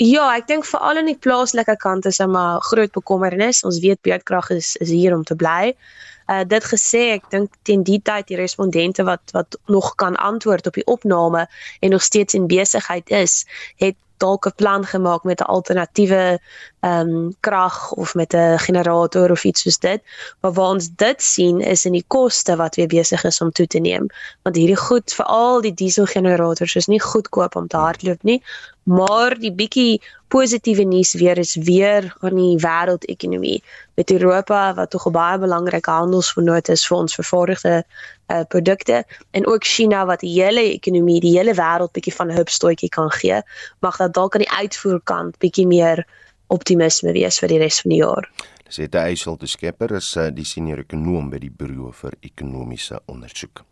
[0.03, 3.63] Ja, ek dink veral aan die plaaslike kant is dit maar groot bekommernis.
[3.65, 5.73] Ons weet beerdkrag is is hier om te bly.
[6.29, 10.67] Uh dit gesê, ek dink teen die tyd die respondente wat wat nog kan antwoord
[10.67, 11.47] op die opname
[11.81, 13.47] en nog steeds in besigheid is,
[13.81, 16.41] het dalk 'n plan gemaak met 'n alternatiewe
[16.81, 20.01] ehm um, krag of met 'n generator of iets soos dit.
[20.41, 23.67] Maar waar ons dit sien is in die koste wat weer besig is om toe
[23.67, 24.07] te neem.
[24.43, 28.43] Want hierdie goed, veral die dieselgenerators is nie goedkoop om te hardloop nie.
[28.83, 33.63] Maar die bietjie positiewe nuus weer is weer aan die wêreldekonomie
[33.95, 37.85] met Europa wat tog 'n baie belangrike handelsvernoot is vir ons vervaardigde
[38.27, 42.37] uh, produkte en ook China wat die hele ekonomie, die hele wêreld bietjie van 'n
[42.37, 43.41] hupstootjie kan gee,
[43.81, 46.07] mag dat dalk aan die uitvoerkant bietjie meer
[46.47, 48.31] optimisme wees vir die res van die jaar.
[48.67, 52.99] Dis dit Eysel te Skepper is uh, die senior ekonom by die Buro vir Ekonomiese
[53.07, 53.63] Onderzoek.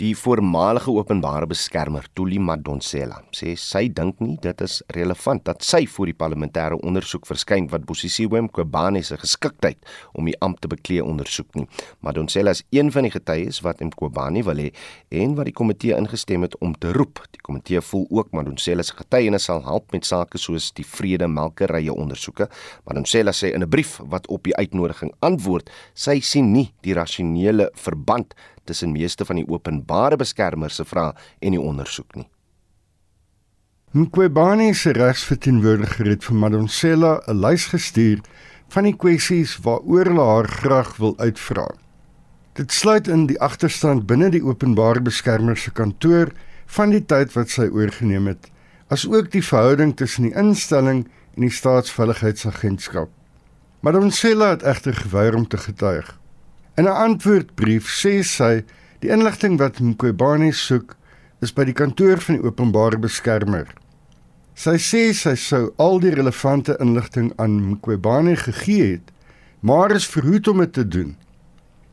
[0.00, 5.82] Die voormalige openbare beskermer Tuli Madonsela sê sy dink nie dit is relevant dat sy
[5.92, 9.76] voor die parlementêre ondersoek verskyn wat Bosisiwe Mqobane se geskiktheid
[10.16, 11.66] om die ampt te beklee ondersoek nie.
[12.00, 14.70] Madonsela is een van die getuies wat Mqobane wil hê
[15.20, 17.20] en wat die komitee ingestem het om te roep.
[17.36, 21.92] Die komitee voel ook Madonsela se getuienis sal help met sake soos die vrede melkerye
[21.92, 22.48] ondersoeke.
[22.88, 27.68] Madonsela sê in 'n brief wat op die uitnodiging antwoord, sy sien nie die rasionele
[27.74, 28.32] verband
[28.70, 32.28] tussen meeste van die openbare beskermers se vrae en die ondersoek nie.
[33.90, 38.20] Mqobani se regsverteenwoordiger het vir Madonsela 'n lys gestuur
[38.70, 41.66] van die kwessies waaroor hulle haar graag wil uitvra.
[42.54, 46.30] Dit sluit in die agterstand binne die openbare beskermer se kantoor
[46.66, 48.50] van die tyd wat sy oorgeneem het,
[48.88, 53.10] asook die verhouding tussen die instelling en die staatsveiligheidsagentskap.
[53.80, 56.19] Madonsela het egter geweier om te getuig.
[56.78, 58.64] In 'n antwoordbrief sê sy
[59.02, 60.96] die inligting wat Mqobani soek
[61.42, 63.66] is by die kantoor van die openbare beskermer.
[64.54, 69.12] Sy sê sy sou al die relevante inligting aan Mqobani gegee het,
[69.60, 71.16] maar is verhoed om dit te doen.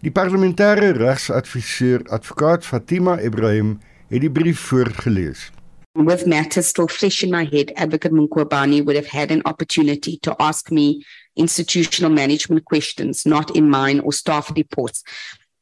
[0.06, 3.80] Die parlementêre regsadviseur advokaat Fatima Ibrahim
[4.12, 5.52] het die brief voorgeles.
[5.98, 10.36] With matters still fresh in my head, Advocate Munkwabani would have had an opportunity to
[10.40, 11.04] ask me
[11.36, 15.04] institutional management questions not in mine or staff reports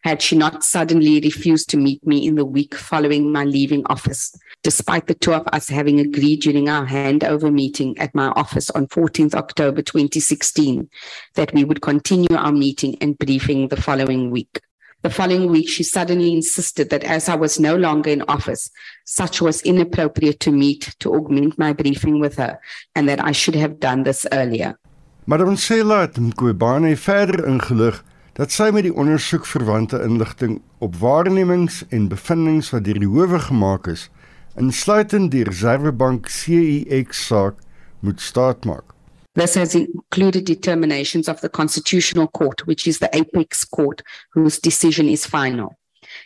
[0.04, 4.38] had she not suddenly refused to meet me in the week following my leaving office,
[4.62, 8.88] despite the two of us having agreed during our handover meeting at my office on
[8.88, 10.90] 14th October 2016
[11.36, 14.60] that we would continue our meeting and briefing the following week.
[15.06, 18.72] The following week, she suddenly insisted that as I was no longer in office,
[19.04, 22.58] such was inappropriate to meet to augment my briefing with her,
[22.96, 24.80] and that I should have done this earlier.
[25.28, 28.02] Madam Sela het Mqobane verder ingelig
[28.34, 33.40] dat sy met die ondersoek verwante inligting op waarnemings en bevindinge wat deur die howe
[33.46, 34.10] gemaak is,
[34.58, 37.62] insluitend die Reservebank CEX saak,
[38.02, 38.95] moet staatmaak.
[39.36, 45.10] This has included determinations of the Constitutional Court, which is the apex court whose decision
[45.10, 45.78] is final.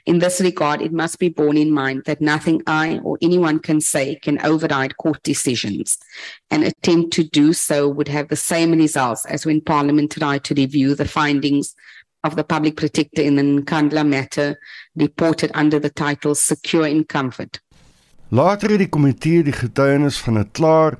[0.05, 3.81] In this regard, it must be borne in mind that nothing I or anyone can
[3.81, 5.97] say can override court decisions.
[6.51, 10.53] An attempt to do so would have the same results as when Parliament tried to
[10.53, 11.75] review the findings
[12.23, 14.59] of the public protector in the Nkandla matter
[14.95, 17.59] reported under the title Secure in Comfort.
[18.29, 20.99] Later het die komitee die getuienis klaar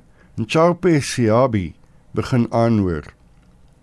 [1.00, 1.74] Siabi
[2.12, 3.04] begin aanhoor.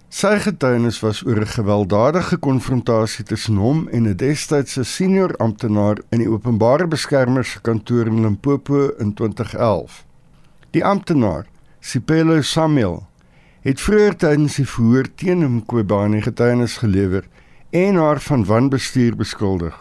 [0.07, 6.19] Sy getuienis was oor 'n gewelddadige konfrontasie tussen hom en 'n destydse senior amptenaar in
[6.19, 10.05] die openbare beskermer se kantoor in Limpopo in 2011.
[10.71, 11.45] Die amptenaar,
[11.79, 13.07] Sipelo Samuel,
[13.61, 17.27] het vroeër tydens die verhoor teen hom Kobani getuienis gelewer
[17.69, 19.75] en haar van wanbestuur beskuldig.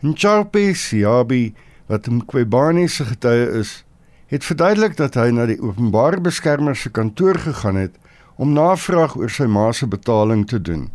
[0.00, 1.54] Nchape Siabi,
[1.86, 3.84] wat hom Kobani se getuie is,
[4.32, 7.98] het verduidelik dat hy na die openbare beskermer se kantoor gegaan het
[8.40, 10.86] om navraag oor sy ma se betaling te doen.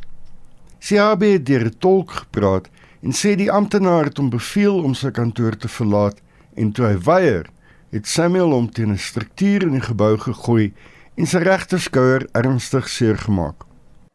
[0.81, 2.65] CAB het deur 'n tolk gepraat
[3.05, 6.17] en sê die amptenaar het hom beveel om sy kantoor te verlaat
[6.55, 7.45] en toe hy weier,
[7.91, 10.73] het Samuel hom teen 'n struktuur in die gebou gegooi
[11.15, 13.65] en sy regterskouer ernstig seer gemaak.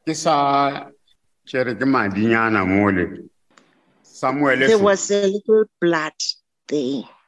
[0.05, 0.91] Kisa
[1.45, 3.07] kere ke madinyana mole.
[4.03, 6.19] Samuel There was a little blood
[6.67, 7.22] there.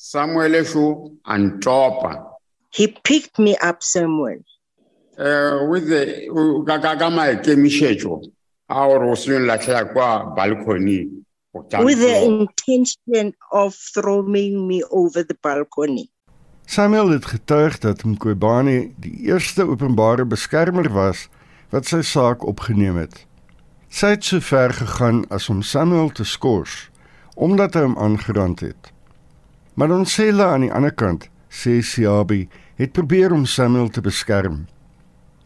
[0.00, 2.30] Samuel Eshu Antopa.
[2.70, 4.44] He picked me up, Samuel.
[5.18, 6.30] Uh, with the
[6.64, 8.30] gaga maikemišetšo
[8.70, 11.10] a gore o se nlatlhela kwa balcony
[11.52, 16.08] With the intention of throwing me over the balcony.
[16.66, 21.28] Samuel het getuig dat Mqobani die eerste openbare beskermer was
[21.70, 23.26] wat sy saak opgeneem het.
[23.88, 26.90] Sy het so ver gegaan as om Samuel te skors
[27.34, 28.92] omdat hy hom aangerand het.
[29.78, 32.48] Maar ons sê hulle aan die ander kant, sê Siabi,
[32.80, 34.64] het probeer om Samuel te beskerm.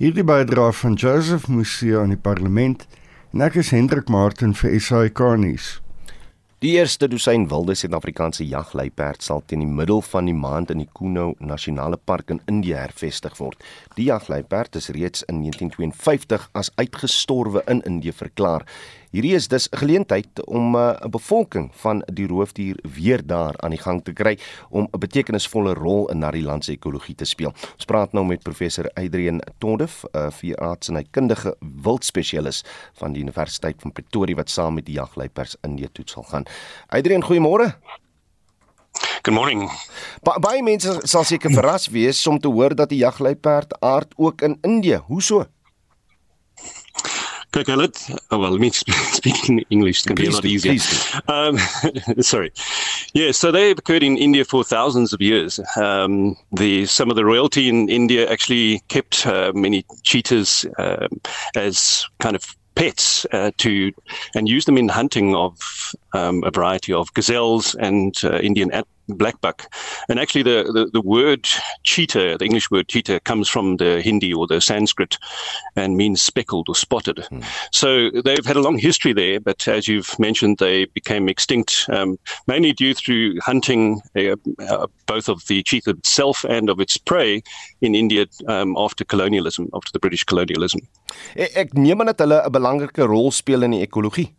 [0.00, 2.86] Hierdie bydra van Joseph Musia aan die parlement
[3.34, 5.66] en ek is Hendrik Martin vir SAK nuus.
[6.64, 10.88] Die eerste dosyn wilde Suid-Afrikaanse jagluiperd sal teen die middel van die maand in die
[10.96, 13.60] Kuno Nasionale Park in Indië hervestig word.
[13.98, 18.64] Die jagluiperd is reeds in 1952 as uitgestorwe in Indië verklaar.
[19.12, 23.54] Hierdie is dus 'n geleentheid om uh, 'n uh, bevolking van die roofdier weer daar
[23.60, 24.38] aan die gang te kry
[24.70, 27.52] om 'n betekenisvolle rol in na die land se ekologie te speel.
[27.74, 33.12] Ons praat nou met professor Adrian Tondef, 'n uh, veearts en hy kundige wildspesialis van
[33.12, 36.44] die Universiteit van Pretoria wat saam met die jagluiperds in die toets sal gaan.
[36.88, 37.76] Adrian, goeiemôre.
[39.22, 39.70] Good morning.
[40.22, 44.42] Ba baie mense sal seker verras wees om te hoor dat die jagluiperd aard ook
[44.42, 44.96] in Indië.
[45.06, 45.46] Hoe so?
[47.52, 47.88] Hulle
[48.30, 50.76] oh well, me speaking English is going to be a lot easier.
[51.28, 51.58] Um,
[52.20, 52.52] sorry.
[53.12, 55.60] Yeah, so they've occurred in India for thousands of years.
[55.76, 61.20] Um, the some of the royalty in India actually kept uh, many cheetahs um,
[61.54, 63.92] as kind of pets uh, to
[64.34, 68.70] and use them in hunting of um, a variety of gazelles and uh, Indian
[69.12, 69.66] blackbuck.
[70.08, 71.48] And actually, the, the, the, word
[71.82, 75.18] cheetah, the English word cheetah, comes from the Hindi or the Sanskrit
[75.76, 77.16] and means speckled or spotted.
[77.16, 77.44] Mm.
[77.72, 82.18] So they've had a long history there, but as you've mentioned, they became extinct um,
[82.46, 84.36] mainly due through hunting uh,
[84.68, 87.42] uh, both of the cheetah itself and of its prey
[87.80, 90.80] in India um, after colonialism, after the British colonialism.
[91.36, 94.32] Ek neem aan dat hulle 'n belangrike rol speel in die ekologie.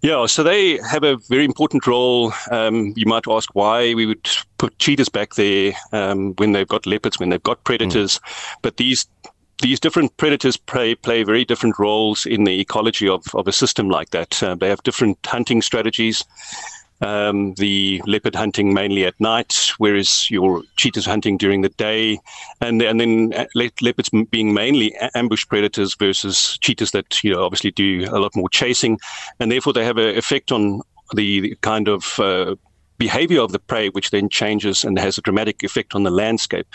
[0.00, 2.32] Yeah, so they have a very important role.
[2.52, 4.28] Um, you might ask why we would
[4.58, 8.54] put cheetahs back there um, when they've got leopards, when they've got predators, mm.
[8.62, 9.06] but these
[9.60, 13.88] these different predators play play very different roles in the ecology of, of a system
[13.90, 14.40] like that.
[14.40, 16.24] Uh, they have different hunting strategies
[17.00, 22.18] um, the leopard hunting mainly at night, whereas your cheetahs hunting during the day,
[22.60, 27.44] and and then uh, le- leopards being mainly ambush predators versus cheetahs that you know
[27.44, 28.98] obviously do a lot more chasing,
[29.40, 30.80] and therefore they have an effect on
[31.14, 32.54] the kind of uh,
[32.98, 36.66] behavior of the prey, which then changes and has a dramatic effect on the landscape.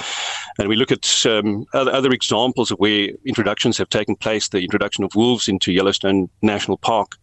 [0.58, 4.64] And we look at um, other, other, examples of where introductions have taken place, the
[4.64, 7.18] introduction of wolves into Yellowstone National Park,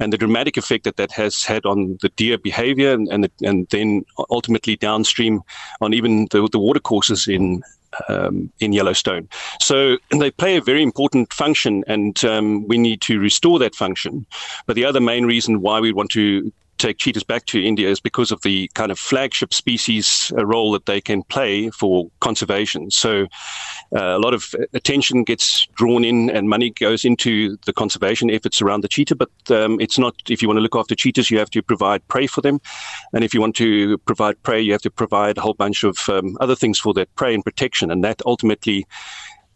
[0.00, 3.30] and the dramatic effect that that has had on the deer behavior and, and, the,
[3.42, 5.42] and then ultimately downstream
[5.80, 7.62] on even the, the watercourses in
[8.08, 9.28] um, in Yellowstone.
[9.60, 14.26] So they play a very important function, and um, we need to restore that function.
[14.66, 18.00] But the other main reason why we want to take cheetahs back to India is
[18.00, 22.90] because of the kind of flagship species uh, role that they can play for conservation.
[22.90, 23.26] So
[23.94, 28.62] uh, a lot of attention gets drawn in and money goes into the conservation efforts
[28.62, 31.38] around the cheetah, but um, it's not, if you want to look after cheetahs, you
[31.38, 32.60] have to provide prey for them.
[33.12, 35.98] And if you want to provide prey, you have to provide a whole bunch of
[36.08, 37.90] um, other things for that prey and protection.
[37.90, 38.86] And that ultimately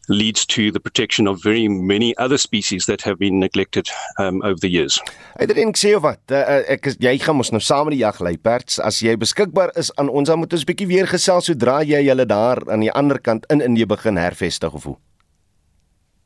[0.08, 3.88] leads to the protection of very many other species that have been neglected
[4.18, 5.00] um, over the years.
[5.38, 8.80] Ek dink sê wat uh, ek is jy gaan ons nou saam met die jagluiperds
[8.82, 12.26] as jy beskikbaar is aan ons dan moet ons bietjie weer gesels sodra jy julle
[12.26, 14.98] daar aan die ander kant in Indië begin hervestig of hoe.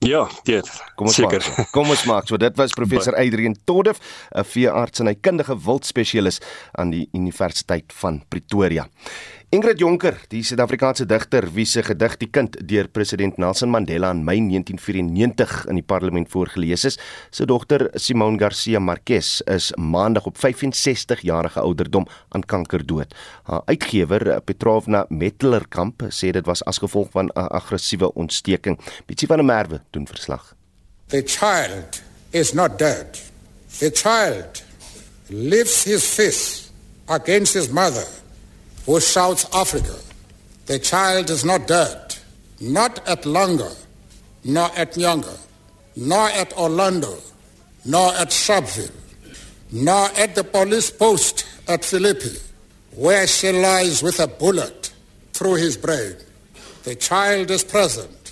[0.05, 0.61] Ja, ja.
[0.95, 1.41] Kom ons seker.
[1.41, 2.27] Maak, kom ons maak.
[2.29, 4.01] So dit was professor Adrian Todef,
[4.31, 6.41] 'n veearts en hy kundige wildspesialis
[6.77, 8.87] aan die Universiteit van Pretoria.
[9.55, 14.25] Ingrid Jonker, die Suid-Afrikaanse digter wie se gedig Die Kind deur president Nelson Mandela in
[14.27, 16.97] Mei 1994 in die parlement voorgeles is,
[17.31, 23.15] se dogter Simone Garcia Marquez is maandag op 65 jarige ouderdom aan kanker dood.
[23.47, 28.81] Haar uitgewer Petrovna Metlerkamp sê dit was as gevolg van 'n aggressiewe ontsteking.
[29.07, 30.57] Bietjie van 'n merwe doen verslag.
[31.07, 33.23] The child is not dead.
[33.79, 34.65] The child
[35.29, 36.73] lifts his fist
[37.07, 38.26] against his mother
[38.87, 39.97] who shouts Africa.
[40.67, 42.17] The child is not dead,
[42.61, 43.77] not at Langa,
[44.45, 45.39] nor at Nyanga,
[45.97, 47.19] nor at Orlando,
[47.85, 48.95] nor at Sharpeville,
[49.71, 52.39] nor at the police post at Philippi,
[52.95, 54.93] where she lies with a bullet
[55.33, 56.17] through his brain.
[56.85, 58.27] The child is present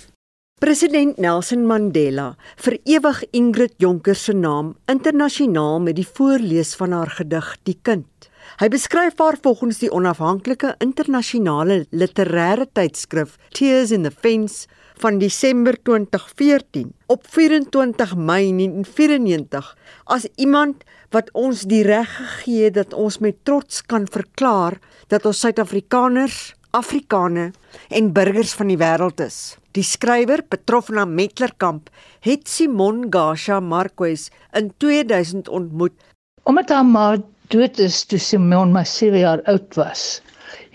[0.65, 7.49] President Nelson Mandela verewig Ingrid Jonker se naam internasionaal met die voorlees van haar gedig
[7.67, 8.14] Die Kind.
[8.55, 14.69] Hy beskryf haar volgens die onafhanklike internasionale literêre tydskrif Tears in the Fence
[15.03, 19.73] van Desember 2014 op 24 Mei 1994
[20.15, 24.79] as iemand wat ons die reg gegee het dat ons met trots kan verklaar
[25.11, 27.51] dat ons Suid-Afrikaners, Afrikane
[27.91, 29.57] en burgers van die wêreld is.
[29.75, 31.91] Die skrywer Petrofna Metlerkamp
[32.23, 35.99] het Simon Gasha Marquez in 2000 ontmoet.
[36.47, 37.09] Omdat haar ma
[37.53, 40.21] dood is toe Simon maar 7 jaar oud was,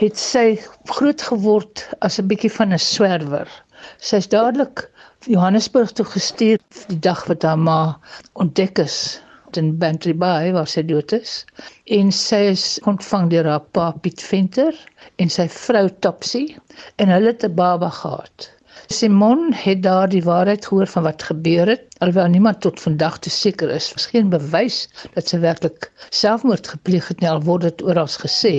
[0.02, 0.44] het sy
[0.90, 3.48] groot geword as 'n bietjie van 'n swerwer.
[3.98, 4.90] Sy's dadelik
[5.26, 6.58] Johannesburg toe gestuur
[6.88, 7.98] die dag wat haar ma
[8.34, 9.20] ontdek is
[9.56, 11.44] in Bantry Bay waar sy dood is
[11.96, 14.76] en sy is ontvang deur haar pa Piet Venter
[15.18, 16.44] en sy vrou Topsy
[17.02, 18.50] en hulle het 'n baba gehad.
[18.88, 23.30] Simon het daar die waarheid gehoor van wat gebeur het, alhoewel niemand tot vandag te
[23.30, 23.88] seker is.
[23.88, 24.78] Daar's geen bewys
[25.14, 28.52] dat sy werklik selfmoord gepleeg het nie, al word dit oral gesê.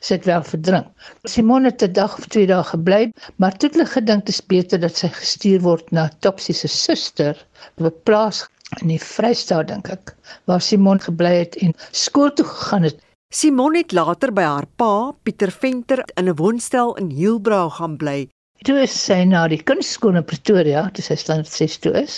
[0.00, 0.86] Sy het wel verdrink.
[1.24, 4.46] Simon het 'n dag of twee dae gebly, maar toe het hulle gedink dit is
[4.46, 7.34] beter dat sy gestuur word na Topsy se suster,
[7.76, 8.46] op 'n plaas
[8.80, 10.14] in die Vrystaat dink ek,
[10.44, 13.00] waar Simon gebly het en skool toe gegaan het.
[13.30, 18.28] Simon het later by haar pa, Pieter Venter, in 'n woonstel in Hielbrau gaan bly
[18.64, 22.14] Toe is sy na die kunstskool in Pretoria, toe sy standaard 6 toe is,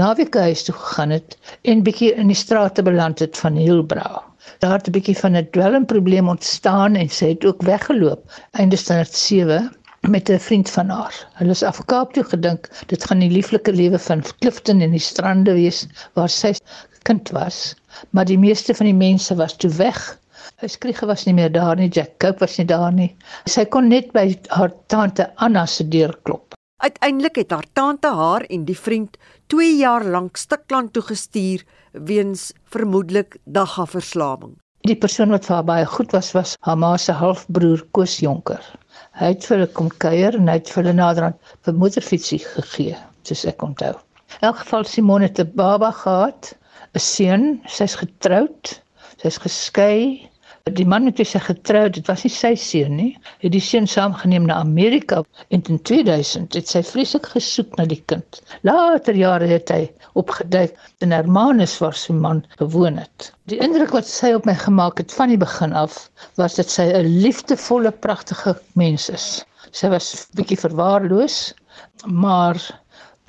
[0.00, 1.34] naweek huis toe gegaan het
[1.72, 4.22] en bietjie in die strate beland het van Hielbrau.
[4.64, 8.24] Daar het 'n bietjie van 'n dwelmprobleem ontstaan en sy het ook weggeloop.
[8.56, 9.68] Einde standaard 7
[10.14, 11.14] met 'n vriend van haar.
[11.34, 15.06] Hulle is af Kaap toe gedink dit gaan die lieflike lewe van Clifton en die
[15.10, 16.54] strande wees waar sy
[17.02, 17.74] kind was,
[18.10, 20.19] maar die meeste van die mense was toe weg
[20.68, 23.08] Skriege was nie meer daar nie, Jack Cope was nie daar nie.
[23.48, 26.54] Sy kon net by haar tante Anna se deur klop.
[26.84, 29.16] Uiteindelik het haar tante haar en die vriend
[29.52, 34.58] 2 jaar lank stikland toe gestuur weens vermoedelik dagga-verslawing.
[34.88, 38.64] Die persoon wat vir haar baie goed was, was haar ma se halfbroer Koos Jonker.
[39.20, 42.96] Hy het vir hulle kom kuier en hy het vir hulle naderhand vir moederfietsie gegee,
[43.28, 43.92] soos ek onthou.
[44.40, 46.52] In elk geval Simone het 'n baba gehad,
[46.94, 48.80] 'n seun, sy's getroud,
[49.20, 50.28] sy's geskei
[50.68, 53.10] Die man met wie sy getrou het, was nie sy seun nie.
[53.40, 58.00] Het die seun saamgeneem na Amerika en in 2000 het sy vreeslik gesoek na die
[58.12, 58.42] kind.
[58.68, 59.86] Later jare het hy
[60.20, 63.30] opgeduik in Hermanus waar sy man gewoon het.
[63.48, 66.90] Die indruk wat sy op my gemaak het van die begin af, was dat sy
[66.92, 69.44] 'n liefdevolle, pragtige mens is.
[69.72, 71.54] Sy was bietjie verwaarloos,
[72.06, 72.60] maar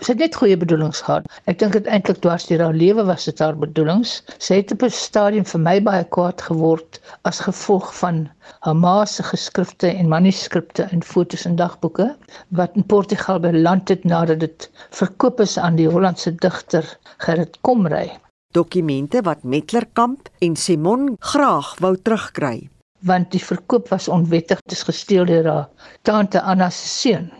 [0.02, 1.28] sy het net goeie bedoelings gehad.
[1.52, 4.14] Ek dink dit eintlik dwars deur haar lewe was dit haar bedoelings.
[4.41, 6.99] Sy het op 'n stadium vir my baie kwaad geword
[7.30, 8.24] as gevolg van
[8.66, 12.10] haar ma se geskrifte en manuskripte en fotos en dagboeke
[12.49, 16.86] wat in Portugal beland het nadat dit verkoop is aan die Hollandse digter
[17.18, 18.18] Gerrit Komrey.
[18.54, 22.70] Dokumente wat Metlerkamp en Simon graag wou terugkry
[23.02, 25.70] want die verkoop was onwettig, dit is gesteel deur haar
[26.06, 27.32] tante Anna se seun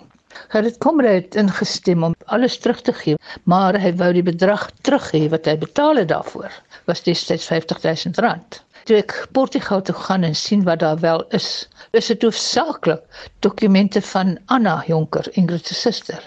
[0.84, 5.28] Komrey het ingestem om alles terug te gee, maar hy wou die bedrag terug hê
[5.30, 6.52] wat hy betaal het daarvoor.
[6.90, 8.62] Was destyds R50000.
[8.90, 11.48] Toe ek Portugal toe gaan en sien wat daar wel is,
[11.94, 13.04] is dit hoofsaaklik
[13.46, 16.24] dokumente van Anna Jonker, Ingrid se suster.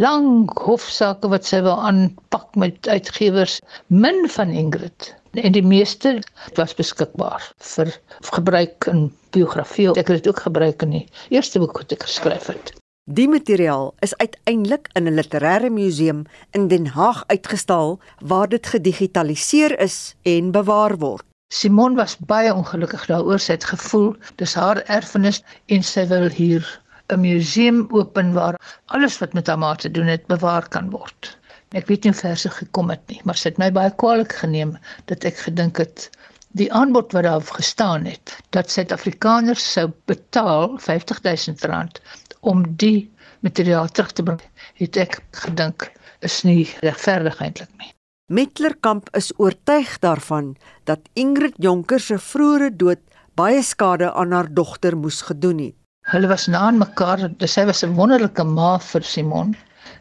[0.00, 5.12] Lang hofsaake wat sy wil aanpak met uitgewers, min van Ingrid.
[5.36, 6.16] En die meeste
[6.56, 7.44] was beskikbaar
[7.74, 7.92] vir
[8.32, 9.90] gebruik in biografie.
[9.92, 12.72] Ek het dit ook gebruik in die eerste boek wat ek geskryf het.
[13.16, 16.18] Die materiaal is uiteindelik in 'n literêre museum
[16.50, 21.24] in Den Haag uitgestal waar dit gedigitaliseer is en bewaar word.
[21.48, 26.68] Simon was baie ongelukkig daaroor sy het gevoel dis haar erfenis en sy wil hier
[27.08, 31.38] 'n museum open waar alles wat met haar ma te doen het bewaar kan word.
[31.72, 34.76] Ek weet nie ver sy gekom het nie, maar sy het my baie kwaliek geneem
[35.06, 36.10] dat ek gedink het
[36.50, 42.00] die aanbod wat daar gestaan het dat Suid-Afrikaners sou betaal R50000
[42.40, 43.10] om die
[43.40, 44.42] materiaal terug te bring,
[44.74, 45.90] het ek gedink
[46.26, 47.92] is nie regverdig eintlik nie.
[48.28, 53.00] Metlerkamp is oortuig daarvan dat Ingrid Jonker se vroeë dood
[53.40, 55.76] baie skade aan haar dogter moes gedoen het.
[56.12, 59.56] Hulle was na aan mekaar, sy was 'n wonderlike ma vir Simon.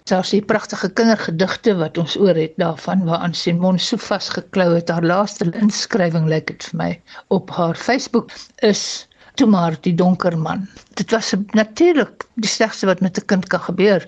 [0.10, 4.90] Daar's die pragtige kindergedigte wat ons oor het daarvan waaraan Simon so vasgeklou het.
[4.90, 9.07] Haar laaste inskrywing lyk dit vir my op haar Facebook is
[9.38, 10.66] toe maar die donker man.
[11.00, 14.06] Dit was natuurlik die slegste wat met 'n kind kan gebeur.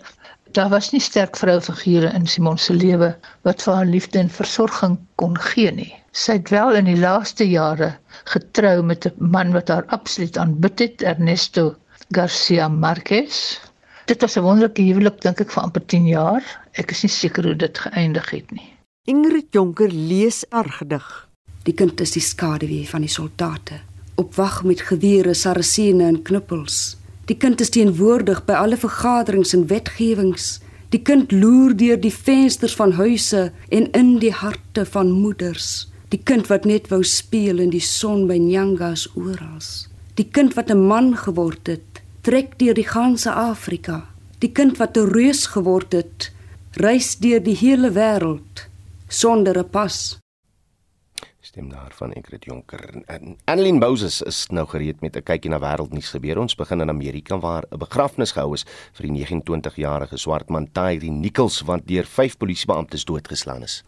[0.58, 4.98] Daar was nie sterk vroufigure in Simon se lewe wat vir haar liefde en versorging
[5.16, 5.94] kon gee nie.
[6.12, 7.92] Sy het wel in die laaste jare
[8.34, 11.76] getrou met 'n man wat haar absoluut aanbid het, Ernesto
[12.12, 13.60] Garcia Marquez.
[14.06, 16.44] Dit was 'n wonderlike huwelik dink ek vir amper 10 jaar.
[16.74, 18.74] Ek is nie seker hoe dit geëindig het nie.
[19.06, 21.30] Ingrid Jonker lees haar gedig.
[21.64, 23.80] Die kind is die skaduwee van die soldate,
[24.20, 26.98] op wag met gewere, sarasene en knuppels.
[27.30, 30.58] Die kind is teenwoordig by alle vergaderings en wetgewings.
[30.90, 35.88] Die kind loer deur die vensters van huise en in die harte van moeders.
[36.10, 39.62] Die kind wat net wou speel in die son by Nyangas oral.
[40.18, 44.10] Die kind wat 'n man geword het, trek deur die ganse Afrika.
[44.40, 46.32] Die kind wat 'n reus geword het,
[46.74, 48.70] reis deur die hele wêreld
[49.08, 50.18] sonder 'n pas.
[51.50, 55.60] Stem daar van Ingrid Jonker en Annelien Moses is nou gereed met 'n kykie na
[55.60, 56.40] wêreldnuus gebeure.
[56.40, 61.10] Ons begin in Amerika waar 'n begrafnis gehou is vir die 29-jarige swart man Tyree
[61.10, 63.84] Nichols wat deur 5 polisiebeamptes doodgeslaan is.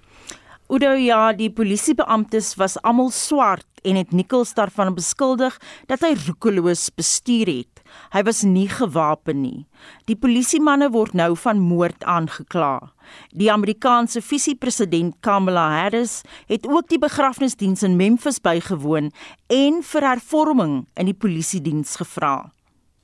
[0.68, 6.90] Oudo ja, die polisiebeamptes was almal swart en het Nichols daarvan beskuldig dat hy roekeloos
[6.96, 7.81] bestuur het.
[8.14, 9.66] Hy was nie gewapen nie.
[10.06, 12.92] Die polisiemanne word nou van moord aangekla.
[13.36, 19.12] Die Amerikaanse visiepresident Kamala Harris het ook die begrafnisdiens in Memphis bygewoon
[19.48, 22.52] en vir hervorming in die polisiediens gevra.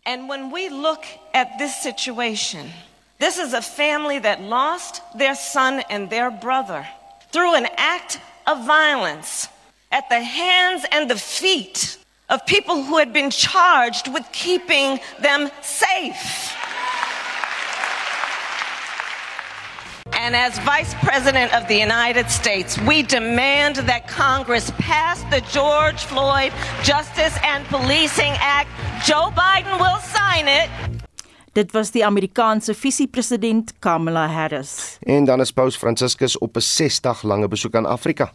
[0.05, 2.71] And when we look at this situation,
[3.19, 6.87] this is a family that lost their son and their brother.
[7.31, 9.47] through an act of violence
[9.91, 11.97] at the hands and the feet
[12.29, 16.53] of people who had been charged with keeping them safe.
[20.11, 26.03] And as Vice President of the United States, we demand that Congress pass the George
[26.03, 26.51] Floyd
[26.83, 28.69] Justice and Policing Act.
[29.05, 30.69] Joe Biden will sign it.
[31.53, 34.97] Dit was die Amerikaanse visiepresident Kamala Harris.
[34.99, 38.31] En dan is Paus Franciscus op 'n 6-dag lange besoek aan Afrika.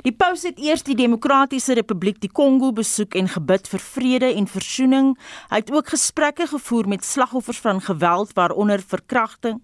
[0.00, 4.46] Die paus het eers die Demokratiese Republiek die Kongo besoek en gebid vir vrede en
[4.48, 5.10] versoening.
[5.50, 9.60] Hy het ook gesprekke gevoer met slagoffers van geweld waaronder verkrachting.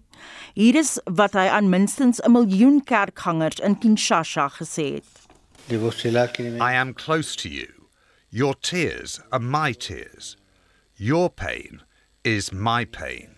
[0.53, 5.25] Hier is wat hy aan minstens 'n miljoen kerkgangers in Kinshasa gesê het.
[6.61, 7.67] I am close to you.
[8.29, 10.37] Your tears are my tears.
[10.95, 11.81] Your pain
[12.23, 13.29] is my pain.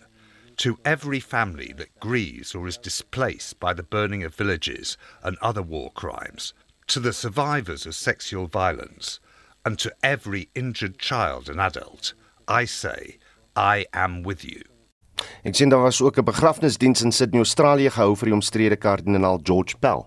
[0.56, 5.64] To every family that grieves or is displaced by the burning of villages and other
[5.64, 6.54] war crimes,
[6.90, 9.20] to the survivors of sexual violence,
[9.64, 12.14] and to every injured child and adult,
[12.48, 13.18] I say,
[13.56, 14.64] I am with you.
[15.44, 19.40] Ek sien daar was ook 'n begrafnisdiens in Sydney, Australië gehou vir die omstrede kardinaal
[19.44, 20.06] George Pell.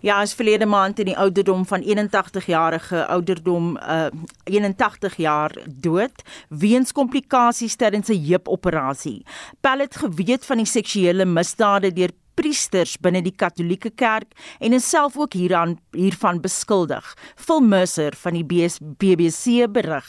[0.00, 4.06] Ja, is verlede maand in die ouderdom van 81 jarige ouderdom uh
[4.44, 9.26] 81 jaar dood weens komplikasies tydens 'n heupoperasie.
[9.60, 14.86] Pell het geweet van die seksuele misdade deur priesters binne die Katolieke Kerk en is
[14.86, 17.14] self ook hieraan hiervan beskuldig.
[17.34, 20.08] Phil Mercer van die BBC berig.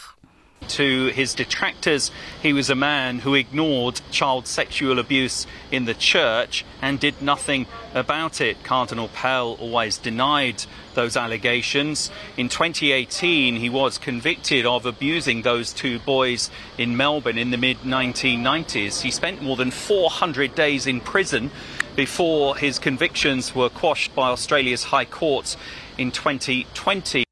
[0.68, 2.12] To his detractors,
[2.44, 7.66] he was a man who ignored child sexual abuse in the church and did nothing
[7.96, 8.62] about it.
[8.64, 12.12] Cardinal Pell always denied those allegations.
[12.38, 17.80] In 2018, he was convicted of abusing those two boys in Melbourne in the mid
[17.80, 19.02] 1990s.
[19.02, 21.52] He spent more than 400 days in prison
[22.00, 25.58] before his convictions were quashed by Australia's High Court
[25.98, 27.26] in 2020.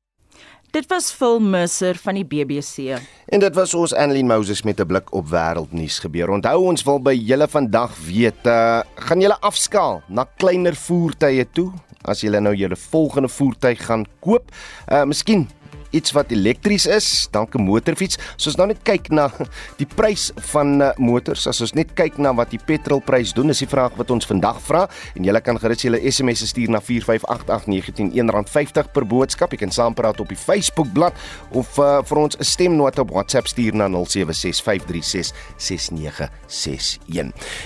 [0.71, 2.99] Dit was Phil Mercer van die BBC.
[3.31, 6.29] En dit was ons Annelien Moses met 'n blik op wêreldnuus gebeur.
[6.29, 11.71] Onthou ons wil by julle vandag weet, uh, gaan julle afskaal na kleiner voertuie toe
[12.01, 14.51] as julle nou julle volgende voertuig gaan koop?
[14.91, 15.49] Uh miskien
[15.91, 18.17] iets wat elektries is, dalk 'n motorfiets.
[18.37, 19.31] As ons nou net kyk na
[19.81, 23.59] die prys van uh, motors, as ons net kyk na wat die petrolprys doen, is
[23.59, 28.33] die vraag wat ons vandag vra en julle kan gerus julle SMS stuur na 4588919
[28.33, 29.51] R50 per boodskap.
[29.51, 31.15] Jy kan saampraat op die Facebook bladsy
[31.51, 33.91] of uh, vir ons 'n stemnota op WhatsApp stuur na 0765366961.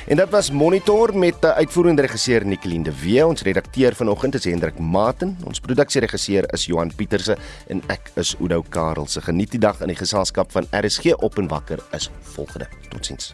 [0.07, 4.43] En dit was Monitor met uh, uitvoerende regisseur Nicoline de Wee, ons redakteur vanoggend is
[4.43, 9.07] Hendrik Maten, ons produksieregisseur is Johan Pieterse en ek is Oudo Karel.
[9.07, 12.67] Se geniet die dag in die geselskap van RSG op en wakker is volgende.
[12.89, 13.33] Totsiens.